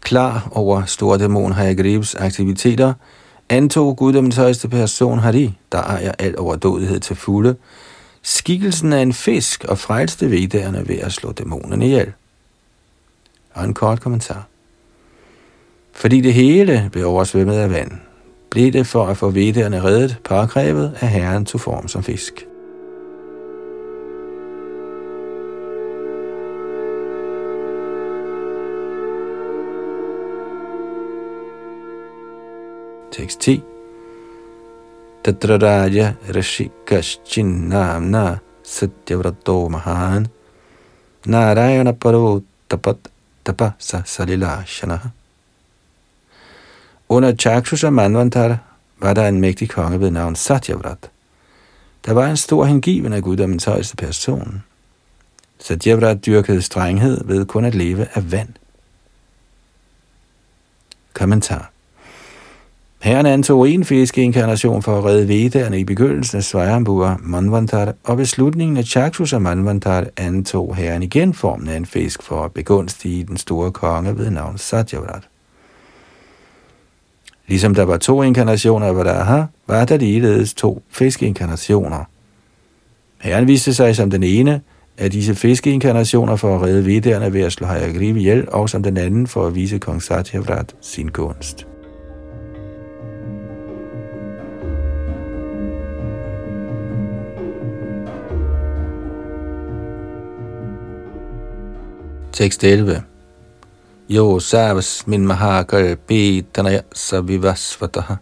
[0.00, 2.94] Klar over store dæmon Hayagrivs aktiviteter,
[3.48, 7.56] antog guddommens højeste person Hari, der ejer al overdådighed til fulde,
[8.22, 12.12] skikkelsen af en fisk og frelste vedderne ved at slå dæmonen ihjel.
[13.54, 14.46] Og en kort kommentar.
[15.93, 17.91] Fordi det hele blev oversvømmet af vand,
[18.49, 22.47] blev det for at få vedderne reddet påkrævet, af herren tog form som fisk.
[33.11, 33.61] Tekst 10
[35.23, 40.27] Tadraraja Raja Rashikaschin Namna Satyavrato Mahan
[41.25, 42.97] Narayana Paro Tapat
[43.45, 45.20] Tapasa Salila Shanaha
[47.11, 48.57] under Chakshusha Manvantar
[48.99, 51.09] var der en mægtig konge ved navn Satyavrat.
[52.05, 54.63] Der var en stor hengiven af guddommens højeste person.
[55.59, 58.49] Satyavrat dyrkede strenghed ved kun at leve af vand.
[61.13, 61.71] Kommentar
[63.01, 68.25] Herren antog en fiskeinkarnation for at redde vedderne i begyndelsen af Svajambua Manvantar, og ved
[68.25, 73.37] slutningen af Chakshusa Manvantar antog herren igen formen af en fisk for at begunstige den
[73.37, 75.30] store konge ved navn Satyavrat.
[77.47, 82.03] Ligesom der var to inkarnationer af Varaha, var der ligeledes to fiskeinkarnationer.
[83.21, 84.61] Herren viste sig som den ene
[84.97, 88.97] af disse fiskeinkarnationer for at redde vedderne ved at slå Hayagriv ihjel, og som den
[88.97, 91.67] anden for at vise kong Satyavrat sin gunst.
[102.33, 103.10] Tekst 11
[104.11, 105.95] Yo savas min mahakal
[106.53, 108.17] tanaya savivasvataha.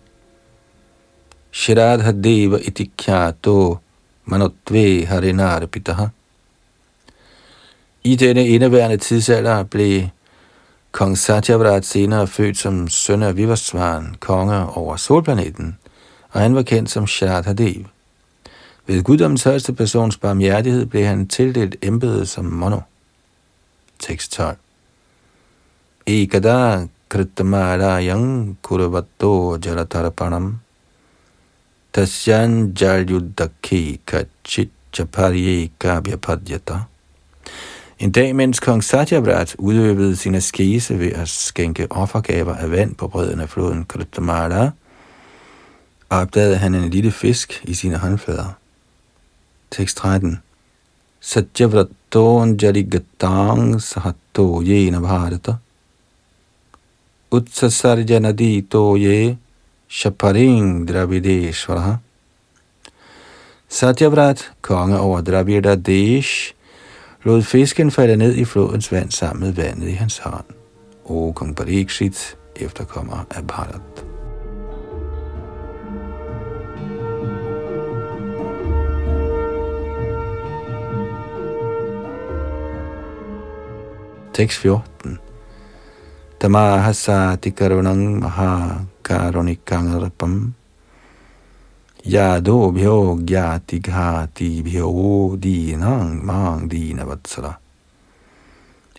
[1.51, 3.79] Shradha deva itikyato
[4.25, 6.09] manotve harinarpitaha.
[8.03, 10.07] I denne indeværende tidsalder blev
[10.91, 15.77] kong Satyavrat senere født som søn af Vivasvan, konge over solplaneten,
[16.29, 17.85] og han var kendt som Shradhadev.
[18.87, 22.79] Ved guddommens højeste persons barmhjertighed blev han tildelt embedet som mono.
[23.99, 24.57] Tekst 12.
[26.05, 26.87] Ekada
[27.99, 30.59] yang kurvato jalatarpanam
[31.91, 36.87] tasyan jalyuddaki kachit chaparye kabhyapadyata.
[37.99, 43.07] En dag, mens kong Satyavrat udøvede sin askese ved at skænke offergaver af vand på
[43.07, 44.71] bredden af floden Kritamala,
[46.09, 48.53] opdagede han en lille fisk i sine håndflader.
[49.71, 50.39] Tekst 13.
[51.19, 55.55] Satyavraton jarigatang sahato yena bharata
[57.31, 59.37] utsasarjanadi to ye
[59.87, 61.97] shaparing dravideshvara.
[63.69, 66.53] Satyavrat, konge over Dravida Desh,
[67.23, 70.45] lod fisken falde ned i flodens vand sammen med vandet i hans hånd.
[71.05, 74.05] O kong Parikshit, efterkommer af Bharat.
[84.33, 85.19] Tekst 14.
[86.39, 89.91] Tamahasa tikarunang maha karunikang
[92.05, 97.59] Yado bhyo gyati ghati bhyo dinang mang dina vatsala.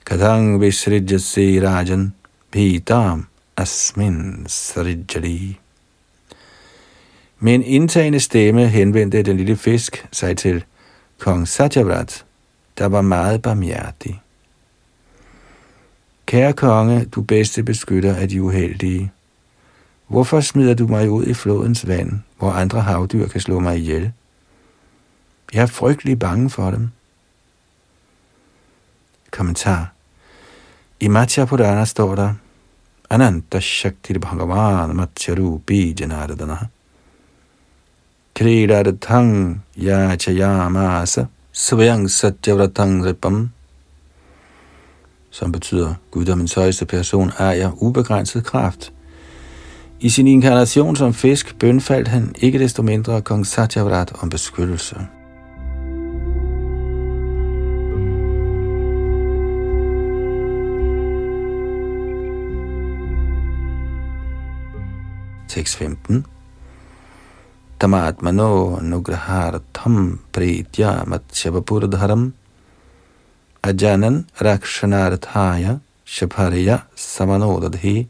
[0.04, 0.60] Kadang
[2.52, 3.26] bhitam
[3.56, 4.46] asmin.
[7.38, 10.64] Med en indtagende stemme henvendte den lille fisk sig til
[11.18, 12.24] kong Satyavrat,
[12.78, 14.20] der var meget barmhjertig.
[16.30, 19.12] Kære konge, du bedste beskytter af de uheldige.
[20.06, 24.12] Hvorfor smider du mig ud i flodens vand, hvor andre havdyr kan slå mig ihjel?
[25.54, 26.90] Jeg er frygtelig bange for dem.
[29.30, 29.92] Kommentar.
[31.00, 32.34] I Matya Purana står der,
[33.10, 36.56] Ananta Shakti Bhagavan Matsyarupi Janardana.
[38.34, 43.50] Kridaratang Yachayamasa Svayang Satyavratang Ripam
[45.30, 48.92] som betyder guddommens højeste person, ejer ubegrænset kraft.
[50.00, 54.96] I sin inkarnation som fisk bønfaldt han ikke desto mindre kong Satyavrat om beskyttelse.
[65.48, 66.26] Tekst 15
[67.80, 72.32] Tamatmano nugrahartham pritya matsyavapurdharam
[73.62, 78.08] Ajanan Rakshanarthaya shaparya Samanodadhi.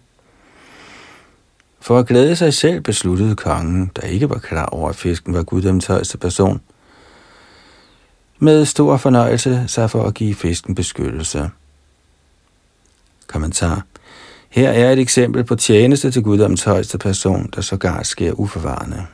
[1.80, 5.42] For at glæde sig selv besluttede kongen, der ikke var klar over, at fisken var
[5.42, 6.60] guddoms højeste person,
[8.38, 11.50] med stor fornøjelse sig for at give fisken beskyttelse.
[13.26, 13.84] Kommentar.
[14.48, 19.06] Her er et eksempel på tjeneste til guddoms højeste person, der sågar sker uforvarende.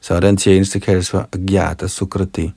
[0.00, 2.52] Sådan tjeneste kaldes for Agyata Sukrati.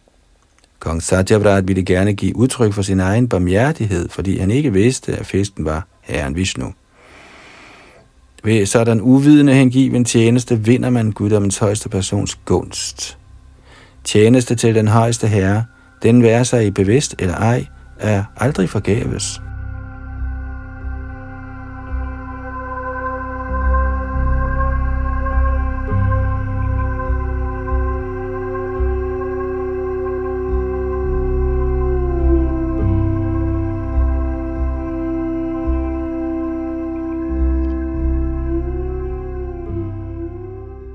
[0.84, 5.26] Kong Satyavrat ville gerne give udtryk for sin egen barmhjertighed, fordi han ikke vidste, at
[5.26, 6.74] festen var herren Vishnu.
[8.44, 13.18] Ved sådan uvidende hengiven tjeneste vinder man guddommens højeste persons gunst.
[14.04, 15.66] Tjeneste til den højeste herre,
[16.04, 17.66] den være sig i bevidst eller ej,
[18.00, 19.42] er aldrig forgæves.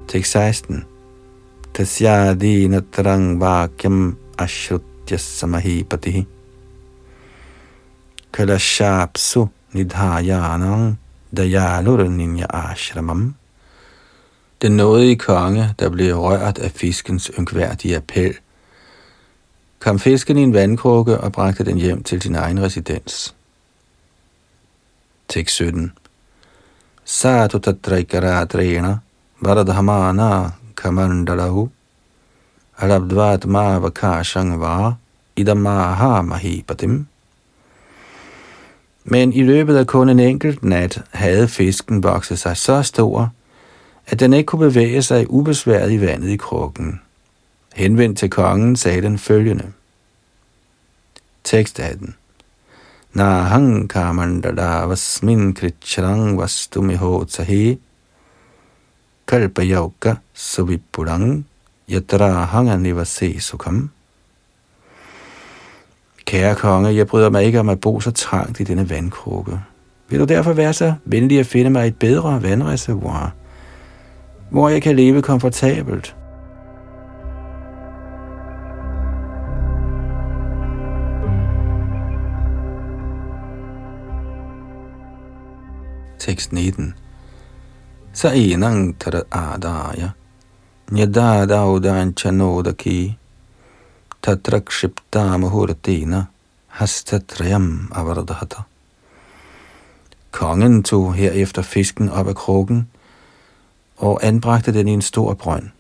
[0.09, 0.85] Tekst 16.
[1.75, 6.27] Tasyadi natrang vakyam ashrutya samahipatihi.
[8.33, 10.97] Kalashapsu nidhayanang
[11.37, 13.35] dayalur ninja ashramam.
[14.63, 18.35] Den nådige konge, der blev rørt af fiskens ynkværdige appel,
[19.79, 23.35] kom fisken i en vandkrukke og bragte den hjem til sin egen residens.
[25.29, 25.93] Tekst 17.
[27.05, 28.97] Satu tatraikaradrena
[29.41, 31.71] Varadhamana kamandalahu
[32.79, 34.95] Alabdvatma Vakashangva
[35.37, 37.07] idamaha mahipatim.
[39.05, 43.33] Men i løbet af kun en enkelt nat havde fisken vokset sig så stor,
[44.07, 47.01] at den ikke kunne bevæge sig ubesværet i vandet i krukken.
[47.75, 49.73] Henvendt til kongen sagde den følgende.
[51.45, 52.15] Tekst 18.
[53.13, 57.79] Nahang kamandada vasmin krichrang vastumiho tahi
[59.29, 61.45] kalpayauka savipurang
[61.89, 63.91] yatra hanga nivase sukham.
[66.25, 69.61] Kære konge, jeg bryder mig ikke om at bo så trangt i denne vandkrukke.
[70.09, 73.33] Vil du derfor være så venlig at finde mig et bedre vandreservoir,
[74.51, 76.15] hvor jeg kan leve komfortabelt?
[86.19, 86.95] Tekst 19
[88.19, 90.11] Sa enang tar adaya
[90.91, 93.15] Nyadadaudan chanodaki
[94.23, 96.27] Tatrakshipta muhurtina
[96.67, 98.65] Hastatrayam avardhata
[100.33, 102.89] Kongen tog herefter fisken op af krukken
[103.97, 105.71] og anbragte den i en stor brønd.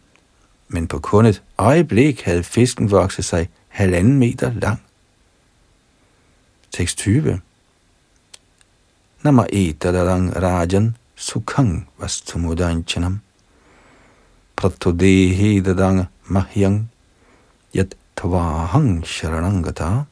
[0.68, 4.82] Men på kun et øjeblik havde fisken vokset sig halvanden meter lang.
[6.70, 7.41] Tekst 20
[9.22, 13.21] Nama etadadang rajan sukhang vastumudanchanam
[14.57, 16.89] pratodehi dadang mahyang
[17.75, 20.05] yat tvahang sharanangata.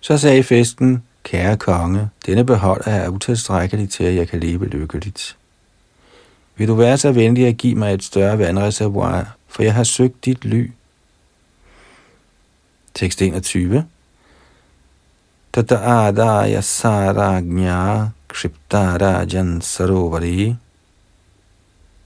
[0.00, 5.36] Så sagde festen, Kære konge, denne beholder er utilstrækkelig til, at jeg kan leve lykkeligt.
[6.56, 10.24] Vil du være så venlig at give mig et større vandreservoir, for jeg har søgt
[10.24, 10.70] dit ly.
[12.94, 13.86] Tekst 21.
[15.52, 20.56] Tata adaya saragnya kriptarajan sarovari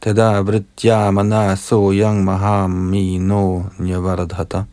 [0.02, 4.66] Tada vritya manaso yang mahamino nyavardhata.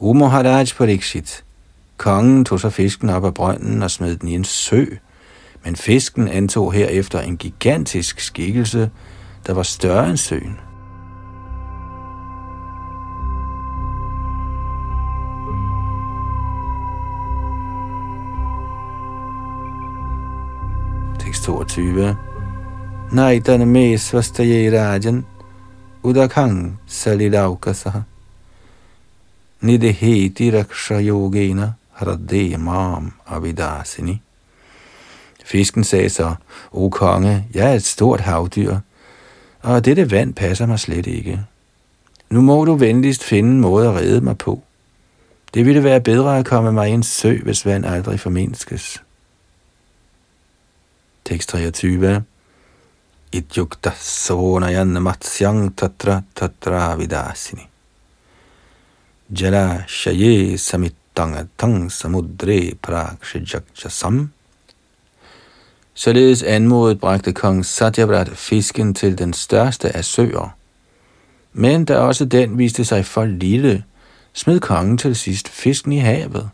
[0.00, 1.44] O Maharaj Pariksit,
[1.96, 4.84] Kongen tog så fisken op af brønden og smed den i en sø,
[5.64, 8.90] men fisken antog herefter en gigantisk skikkelse,
[9.46, 10.71] der var større end søen.
[21.42, 22.16] 22
[23.12, 25.24] Naitana me svastaye rajan
[26.04, 28.02] udakang salilaukasaha
[29.62, 34.20] nideheti raksha yogena hradde Mam Avidasini.
[35.44, 36.34] Fisken sagde så,
[36.72, 38.76] O konge, jeg er et stort havdyr,
[39.62, 41.40] og dette vand passer mig slet ikke.
[42.30, 44.62] Nu må du venligst finde en måde at redde mig på.
[45.54, 49.02] Det ville være bedre at komme mig i en sø, hvis vand aldrig formindskes.
[51.24, 52.22] Tekst 23.
[53.32, 57.68] Ityukta sonayan matsyang tatra tatra vidasini.
[59.30, 60.94] Jala shaye samit
[61.56, 64.30] tang samudre prakshijakjasam.
[65.94, 70.56] Således anmodet bragte kong Satyabrat fisken til den største af søer.
[71.52, 73.84] Men da også den viste sig for lille,
[74.32, 76.50] smed kongen til sidst fisken i havet.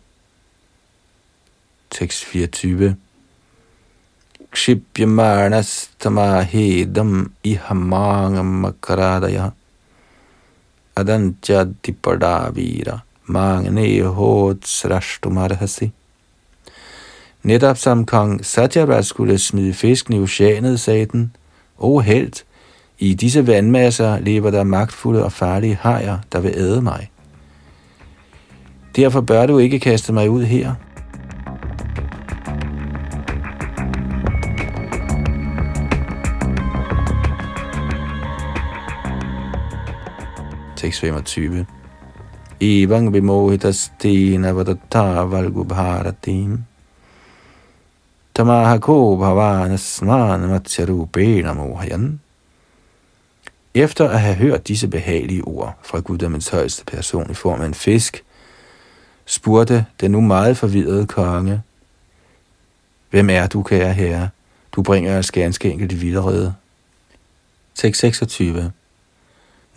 [1.90, 2.96] Tekst 24
[4.52, 9.52] Kshipyamarnas tamahedam ihamangam makaradaya
[10.96, 15.92] adantya dipadavira magne hot srashtumarhasi.
[17.42, 21.36] Netop som kong Satyavat skulle smide fisken i oceanet, sagde den,
[21.78, 22.42] O held,
[22.98, 27.10] i disse vandmasser lever der magtfulde og farlige hajer, der vil æde mig.
[28.96, 30.74] Derfor bør du ikke kaste mig ud her.
[40.78, 41.66] Tekst 25
[42.60, 45.64] Evang vimohitastina vadatta ko
[48.34, 52.20] Tamahako bhavanasman matsarupena mohayan.
[53.74, 57.74] Efter at have hørt disse behagelige ord fra guddommens højeste person i form af en
[57.74, 58.24] fisk,
[59.26, 61.62] spurgte den nu meget forvirrede konge,
[63.10, 64.28] Hvem er du, kære herre?
[64.72, 66.54] Du bringer os ganske enkelt i vildrede.
[67.74, 68.72] Tekst 26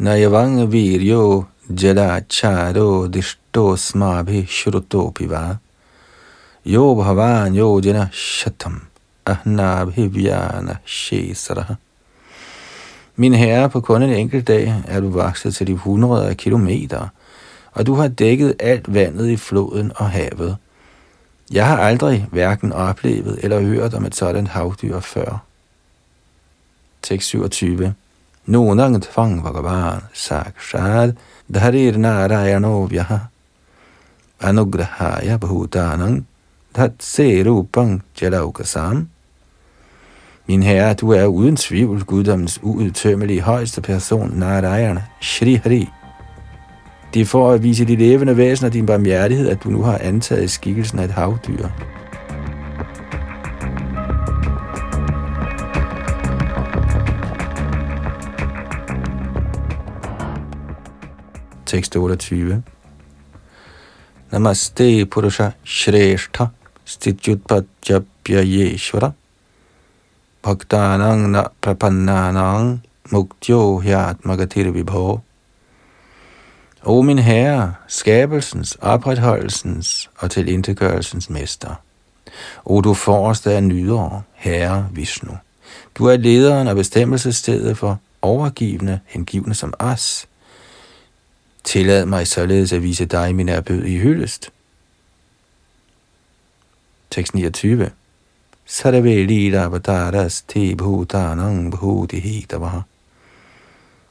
[0.02, 5.60] Nayavang virjo jada charo dishto dishtosmabhi shrutopi piva.
[6.64, 8.82] yo bhavan yo jana shatam
[9.28, 11.78] ahnabhivyana shesara.
[13.16, 17.08] Min herre, på kun en enkelt dag er du vokset til de hundrede af kilometer,
[17.72, 20.58] og du har dækket alt vandet i floden og havet.
[21.52, 25.44] Jeg har aldrig hverken oplevet eller hørt om et sådan havdyr før.
[27.02, 27.94] Tekst 27
[28.48, 31.16] Nonang tvang Bhagavan Sakshad
[31.48, 33.20] Dharir Narayanovyaha
[34.42, 36.26] Anugrahaya Bhutanang
[36.74, 39.08] Dhatse Rupang Jalaukasam
[40.48, 45.90] Min herre, du er uden tvivl guddommens uudtømmelige højeste person, Narayana, Shri Hari.
[47.14, 50.52] Det er for at vise de levende væsener din barmhjertighed, at du nu har antaget
[50.52, 51.68] skikkelsen af et havdyr.
[61.72, 62.64] Tekst 28
[64.32, 66.48] Namaste Purusha Shrestha
[66.86, 69.14] Stitjutpajapya Yeshvara
[70.44, 72.80] Bhaktanang na prapannanang
[73.12, 75.22] muktyo hyat magatir vibho.
[76.84, 81.76] O min herre, skabelsens, opretholdelsens og tilintetgørelsens mester.
[82.66, 85.38] O du forreste af nyder, herre Vishnu.
[85.98, 90.28] Du er lederen og bestemmelsesstedet for overgivende, hengivne som os.
[91.64, 94.52] Tillad mig således at vise dig min erbød i hyldest.
[97.10, 97.92] Tekst 29
[98.72, 102.82] sarve lila avataras te bhutanang bhutihitavaha.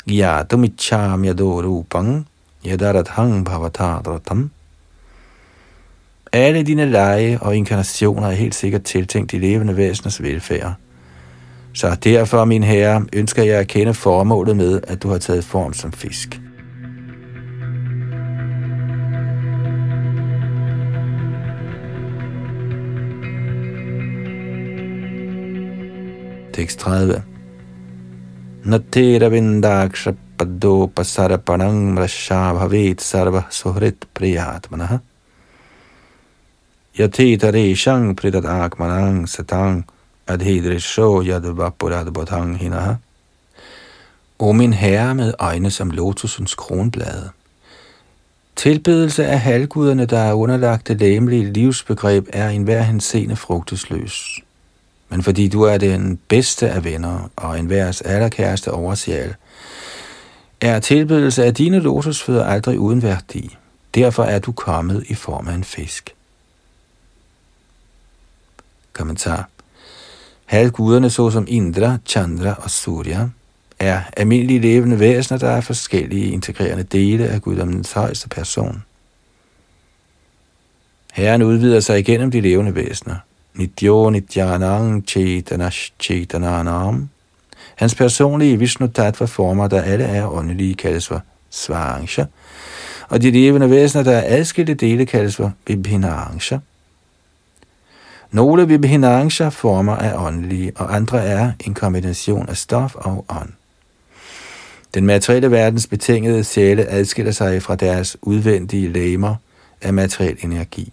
[0.06, 2.26] Yatum icham yadorupang
[2.66, 4.50] yadarathang bhavatadratam.
[6.32, 10.74] Alle dine lege og inkarnationer er helt sikkert tiltænkt de levende væseners velfærd.
[11.72, 15.72] Så derfor, min herre, ønsker jeg at kende formålet med, at du har taget form
[15.72, 16.39] som fisk.
[26.60, 27.22] Tekst 30.
[28.64, 35.00] Natera vindaksha padopa sarapanang rasha bhavet sarva suhrit priyatmanaha.
[36.98, 39.84] Yatita rishang pridat akmanang satang
[40.28, 42.98] adhidrisho yadvapurad bodhang hinaha.
[44.38, 47.30] O min herre med øjne som lotusens kronblade.
[48.56, 54.40] Tilbedelse af halvguderne, der er underlagt det læmelige livsbegreb, er i enhver henseende frugtesløs
[55.10, 59.34] men fordi du er den bedste af venner og en værs allerkæreste oversjæl,
[60.60, 63.56] er tilbedelse af dine lotusfødder aldrig uden værdi.
[63.94, 66.14] Derfor er du kommet i form af en fisk.
[68.92, 69.48] Kommentar.
[70.46, 73.28] Halvguderne såsom Indra, Chandra og Surya
[73.78, 78.82] er almindelige levende væsener, der er forskellige integrerende dele af guddommens højeste person.
[81.12, 83.16] Herren udvider sig igennem de levende væsener–
[83.54, 87.08] Nityo Nityanang Chaitanash Chetananam.
[87.76, 92.24] Hans personlige Vishnu Tattva former, der alle er åndelige, kaldes for Svarangsha,
[93.08, 96.58] og de levende væsener, der er adskilte dele, kaldes for Vibhinangsha.
[98.30, 103.48] Nogle Vibhinangsha former er åndelige, og andre er en kombination af stof og ånd.
[104.94, 109.34] Den materielle verdens betingede sjæle adskiller sig fra deres udvendige læmer
[109.82, 110.92] af materiel energi.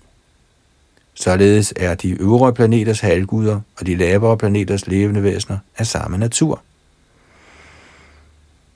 [1.19, 6.61] Således er de øvre planeters halvguder og de lavere planeters levende væsener af samme natur.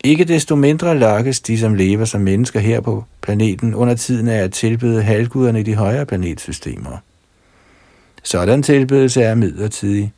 [0.04, 4.38] Ikke desto mindre lakkes de, som lever som mennesker her på planeten, under tiden af
[4.38, 6.98] at tilbede halvguderne i de højere planetsystemer.
[8.24, 10.14] Sådan tilbedelse er midlertidig.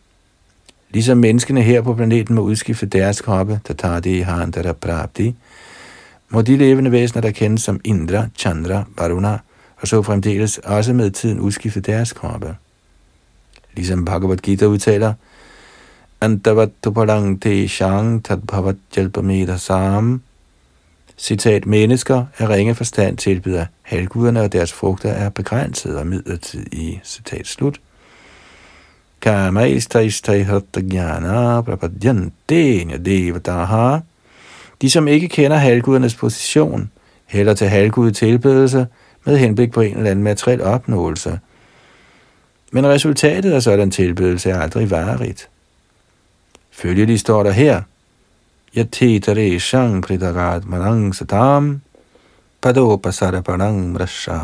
[0.90, 5.36] Ligesom menneskene her på planeten må udskifte deres kroppe, tatadi handara prabdi,
[6.30, 9.38] må de levende væsener, der kendes som Indra, Chandra, Varuna,
[9.84, 12.56] og så fremdeles også med tiden udskifte deres kroppe.
[13.74, 15.14] Ligesom Bhagavad Gita udtaler,
[16.22, 20.22] Antavattupalang te shang tat bhavat hjælpameda sam.
[21.18, 27.02] Citat, mennesker er ringe forstand tilbyder halvguderne, og deres frugter er begrænset og midlertidige.
[27.04, 27.80] Citat slut.
[29.22, 34.00] Kama istaistai hattagyana prapadyante nyadevataha.
[34.82, 36.92] De, som ikke kender halvgudernes position,
[37.26, 38.88] heller til halvgud tilbedelse,
[39.26, 41.40] med henblik på en eller anden materiel opnåelse.
[42.72, 45.50] Men resultatet af sådan tilbedelse er aldrig varigt.
[46.72, 47.82] Følgelig står der her,
[48.78, 51.82] Yatetare shang pridagat manang satam,
[52.62, 54.40] padopasara parang mrasha.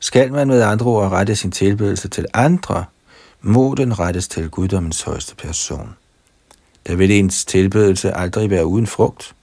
[0.00, 2.84] Skal man med andre ord rette sin tilbedelse til andre,
[3.40, 5.94] må den rettes til guddommens højeste person.
[6.86, 9.34] Der vil ens tilbedelse aldrig være uden frugt.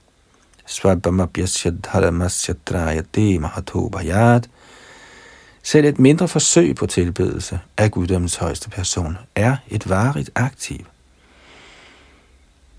[0.66, 4.48] Svabhamabhyasyadharamasyadrayate mahatobhayat.
[5.62, 10.78] Selv et mindre forsøg på tilbedelse af guddommens højeste person er et varigt aktiv.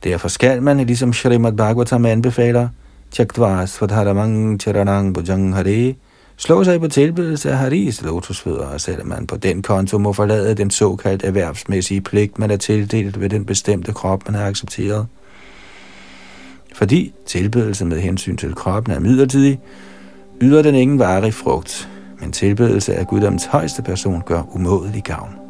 [0.03, 2.69] Derfor skal man, ligesom Srimad Bhagavatam anbefaler,
[3.11, 5.95] Tyaktva svadharamang charanang bhujang hare,
[6.37, 10.71] slå sig på tilbedelse af Haris lotusfødder, selvom man på den konto må forlade den
[10.71, 15.07] såkaldt erhvervsmæssige pligt, man er tildelt ved den bestemte krop, man har accepteret.
[16.73, 19.59] Fordi tilbedelse med hensyn til kroppen er midlertidig,
[20.41, 25.42] yder den ingen varig frugt, men tilbedelse af Guddoms højeste person gør umådelig gavn.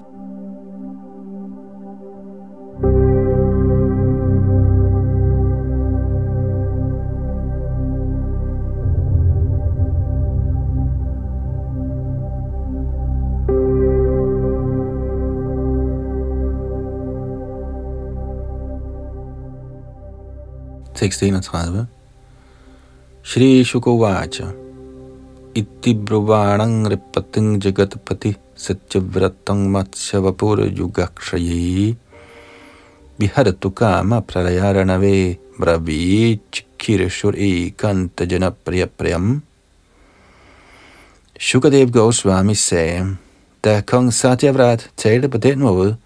[20.93, 21.87] Tekst 31.
[23.23, 24.53] Shri Shukovacha
[25.55, 31.95] Itti Bruvanang Ripating Jagatpati Satyavratang Matsyavapur Yugakshayi
[33.19, 39.41] Viharatu Kama Pralayaranave Bravich Kirishur Ekanta Janapriya Priyam
[41.39, 43.17] Shukadev Goswami sagde,
[43.63, 45.97] da kong Satyavrat talte på den måde,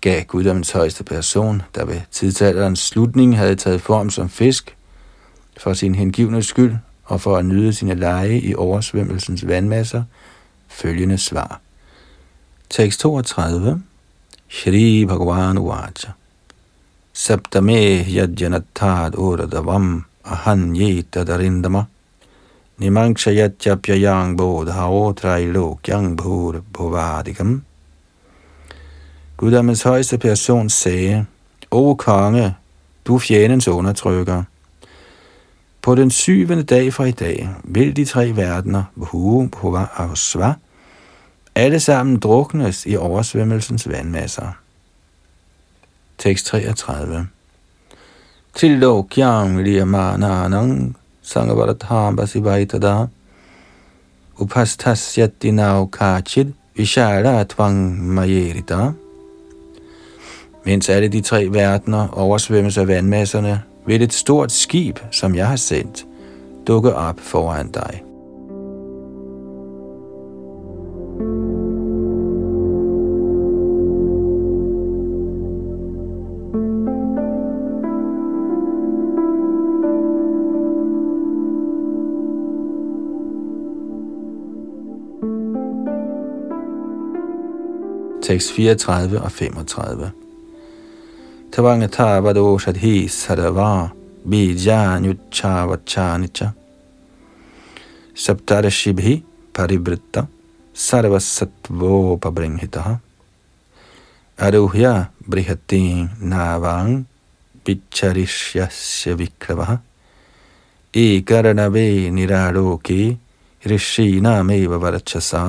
[0.00, 4.76] gav guddommens højeste person, der ved tidsalderens slutning havde taget form som fisk,
[5.56, 10.02] for sin hengivne skyld og for at nyde sine leje i oversvømmelsens vandmasser,
[10.68, 11.60] følgende svar.
[12.70, 13.82] Tekst 32.
[14.48, 16.08] Shri Bhagavan Uvacha
[17.12, 21.84] Saptame yajjanatad uradavam ahan yetadarindama
[22.78, 27.62] Nimangshayatjapyayang bodhao trailokyang bhur bhovadikam
[29.40, 31.26] Guddommens højeste person sagde,
[31.70, 32.54] O konge,
[33.06, 34.42] du fjendens undertrykker.
[35.82, 40.52] På den syvende dag fra i dag vil de tre verdener, Bhu, Bhuva og Sva,
[41.54, 44.52] alle sammen druknes i oversvømmelsens vandmasser.
[46.18, 47.26] Tekst 33
[48.54, 53.06] Til lokyang liyamananang sangavarathabasivaitada
[54.38, 55.50] upastasyati
[55.92, 58.92] kachid vishara tvang Mayerita
[60.64, 65.56] mens alle de tre verdener oversvømmes af vandmasserne, vil et stort skib, som jeg har
[65.56, 66.06] sendt,
[66.66, 68.02] dukke op foran dig.
[88.22, 90.10] Tekst 34 og 35
[91.54, 93.70] त्वङ्थवदोषधि सर्वा
[94.30, 96.38] बीजान्युच्छावच्छानि च
[98.24, 99.08] सप्तर्षिभिः
[99.58, 100.14] परिवृत्त
[100.86, 102.88] सर्वसत्त्वोपबृंहितः
[104.46, 104.86] अरुह्य
[105.30, 105.96] बृहतीं
[106.32, 106.88] नावां
[107.66, 109.70] पिच्छरिष्यस्य विक्रमः
[111.06, 113.00] ईकर्णवे निरालोके
[113.72, 115.42] ऋषीणामेव वर्चसा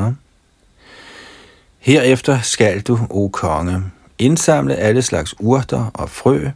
[1.84, 3.82] Herefter skal du, o konge,
[4.22, 6.50] indsamle alle slags urter og frø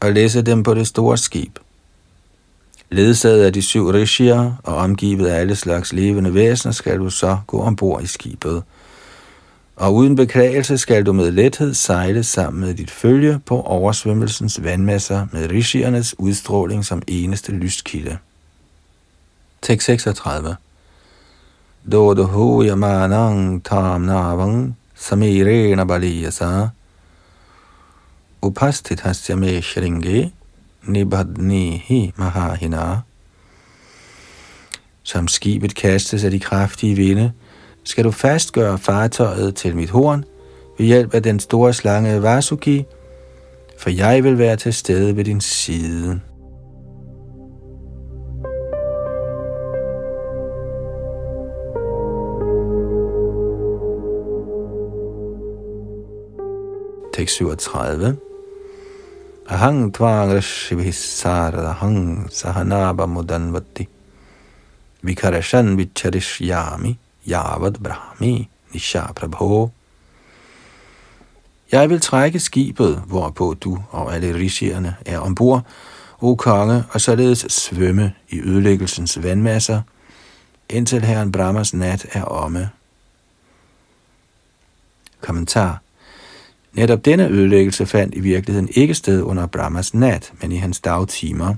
[0.00, 1.58] og læse dem på det store skib.
[2.90, 7.38] Ledsaget af de syv rishier og omgivet af alle slags levende væsener skal du så
[7.46, 8.62] gå ombord i skibet.
[9.76, 15.26] Og uden beklagelse skal du med lethed sejle sammen med dit følge på oversvømmelsens vandmasser
[15.32, 18.18] med rishiernes udstråling som eneste lyskilde.
[19.62, 20.56] Tekst 36
[21.92, 26.68] Dodo yamanang tam navang samirena baliyasa
[28.42, 30.32] upasthitasya me shringe
[30.86, 33.00] nibhadnihi mahahina.
[35.02, 37.32] Som skibet kastes af de kraftige vinde,
[37.84, 40.24] skal du fastgøre fartøjet til mit horn
[40.78, 42.84] ved hjælp af den store slange Vasuki,
[43.78, 46.20] for jeg vil være til stede ved din side.
[57.14, 58.27] Tekst 37
[59.48, 63.88] Ahang tvangashivhissaradahang sahanaba mudanvati
[65.00, 68.44] vikarashan vicharishyami yavad brahmi
[68.74, 69.70] nisha prabho.
[71.72, 75.66] Jeg vil trække skibet, hvorpå du og alle rishierne er ombord,
[76.20, 79.82] o konge, og således svømme i ødelæggelsens vandmasser,
[80.70, 82.70] indtil herren Brahmas nat er omme.
[85.20, 85.80] Kommentar
[86.78, 91.54] Netop denne ødelæggelse fandt i virkeligheden ikke sted under Brahmas nat, men i hans dagtimer,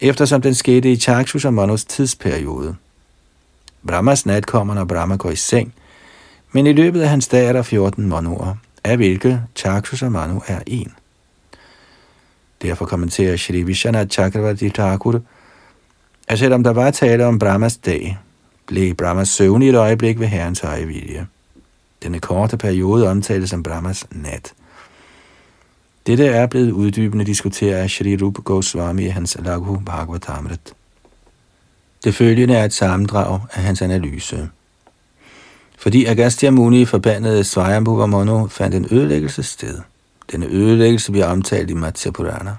[0.00, 2.76] eftersom den skete i Chakshus og Manos tidsperiode.
[3.86, 5.74] Brahmas nat kommer, når Brahma går i seng,
[6.52, 8.54] men i løbet af hans dag er der 14 manuer,
[8.84, 10.92] af hvilke Chakshus og Manu er en.
[12.62, 15.20] Derfor kommenterer Shri Vishwanath Chakravarti Thakur,
[16.28, 18.18] at selvom der var tale om Brahmas dag,
[18.66, 21.26] blev Brahmas søvn i et øjeblik ved herrens høje vilje.
[22.04, 24.54] Denne korte periode omtales som Brahmas nat.
[26.06, 30.74] Dette er blevet uddybende diskuteret af Shri Rupa Goswami i hans Laghu Bhagavatamrit.
[32.04, 34.48] Det følgende er et sammendrag af hans analyse.
[35.78, 39.78] Fordi Agastya Muni forbandede Svajambhuva Mono fandt en ødelæggelse sted.
[40.32, 42.56] Denne ødelæggelse bliver omtalt i Matsya Purana.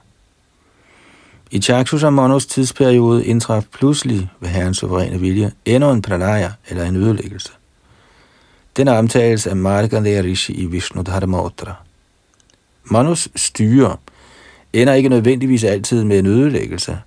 [1.51, 6.95] I Chakshusa Monos tidsperiode indtraf pludselig ved herrens suveræne vilje endnu en pralaya eller en
[6.95, 7.51] ødelæggelse–
[8.77, 11.75] den omtales af Markandeya Rishi i Vishnu Dharmotra.
[12.83, 13.97] Manus styre
[14.73, 16.97] ender ikke nødvendigvis altid med en ødelæggelse.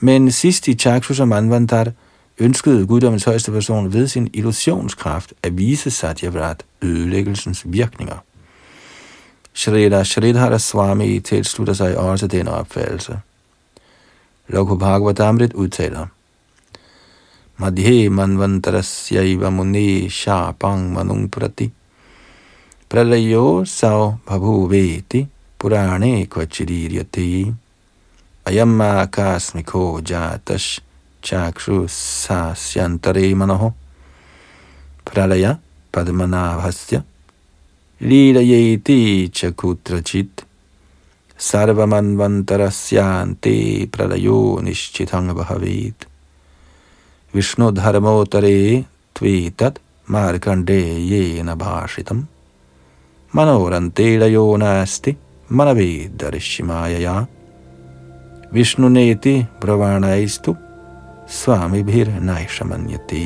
[0.00, 1.92] Men sidst i Chakshus og Manvandar
[2.38, 8.16] ønskede guddommens højeste person ved sin illusionskraft at vise Satyavrat ødelæggelsens virkninger.
[9.54, 13.18] Shrita Shridhara Swami tilslutter sig også denne opfattelse.
[14.48, 16.06] Lokho Bhagavatamrit udtaler,
[17.59, 21.69] Madhye manvantarasya muni shapang manung prati
[22.89, 24.17] pralayo sav
[24.71, 25.27] veti
[25.59, 27.53] purane kvachiriryate
[28.45, 30.79] ayamma kasmiko jatash
[31.21, 33.73] chakshu sasyantare manoho
[35.05, 35.59] pralaya
[35.93, 37.03] padmanabhasya
[38.03, 40.41] लीलयेति च कुत्रचित्
[41.47, 43.55] सर्वमन्वन्तरस्यान्ते
[43.93, 46.05] प्रलयो निश्चितं भवेत्
[47.34, 48.56] വിഷ്ണുധർമ്മോത്തരേ
[49.16, 52.18] ത്വേതത് മാർക്കണ്ഡേയേന ഭാഷിതം
[53.32, 55.12] മനോരന്തേടയോ നാസ്തി
[55.50, 57.06] മനവേദർശിമായ
[58.52, 60.52] വിഷ്ണുനേതി ബ്രവാണൈസ്തു
[61.36, 63.24] സ്വാമിഭിർനൈഷമന്യത്തെ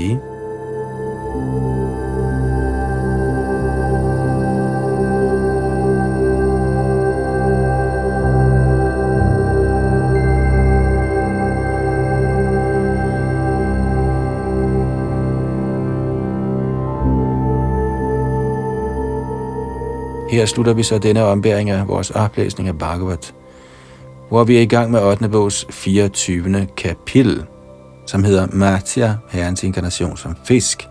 [20.31, 23.35] Her slutter vi så denne ombæring af vores oplæsning af Bhagavat,
[24.29, 25.29] hvor vi er i gang med 8.
[25.29, 26.67] bogs 24.
[26.77, 27.45] kapitel,
[28.07, 30.89] som hedder Matya, herrens inkarnation som fisk,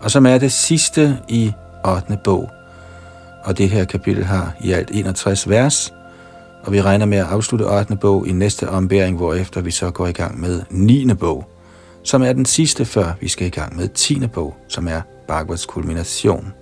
[0.00, 1.52] og som er det sidste i
[1.84, 2.18] 8.
[2.24, 2.50] bog.
[3.44, 5.94] Og det her kapitel har i alt 61 vers,
[6.62, 7.96] og vi regner med at afslutte 8.
[7.96, 11.14] bog i næste ombæring, hvorefter vi så går i gang med 9.
[11.14, 11.50] bog,
[12.02, 14.26] som er den sidste, før vi skal i gang med 10.
[14.26, 16.52] bog, som er Bhagavats kulmination.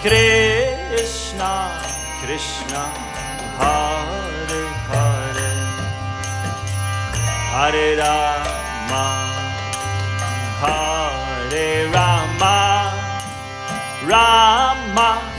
[0.00, 1.52] Krishna
[2.22, 2.84] Krishna
[3.60, 5.52] Hare Hare.
[7.52, 9.04] Hare Rama
[10.62, 12.56] Hare Rama
[14.06, 15.29] Rama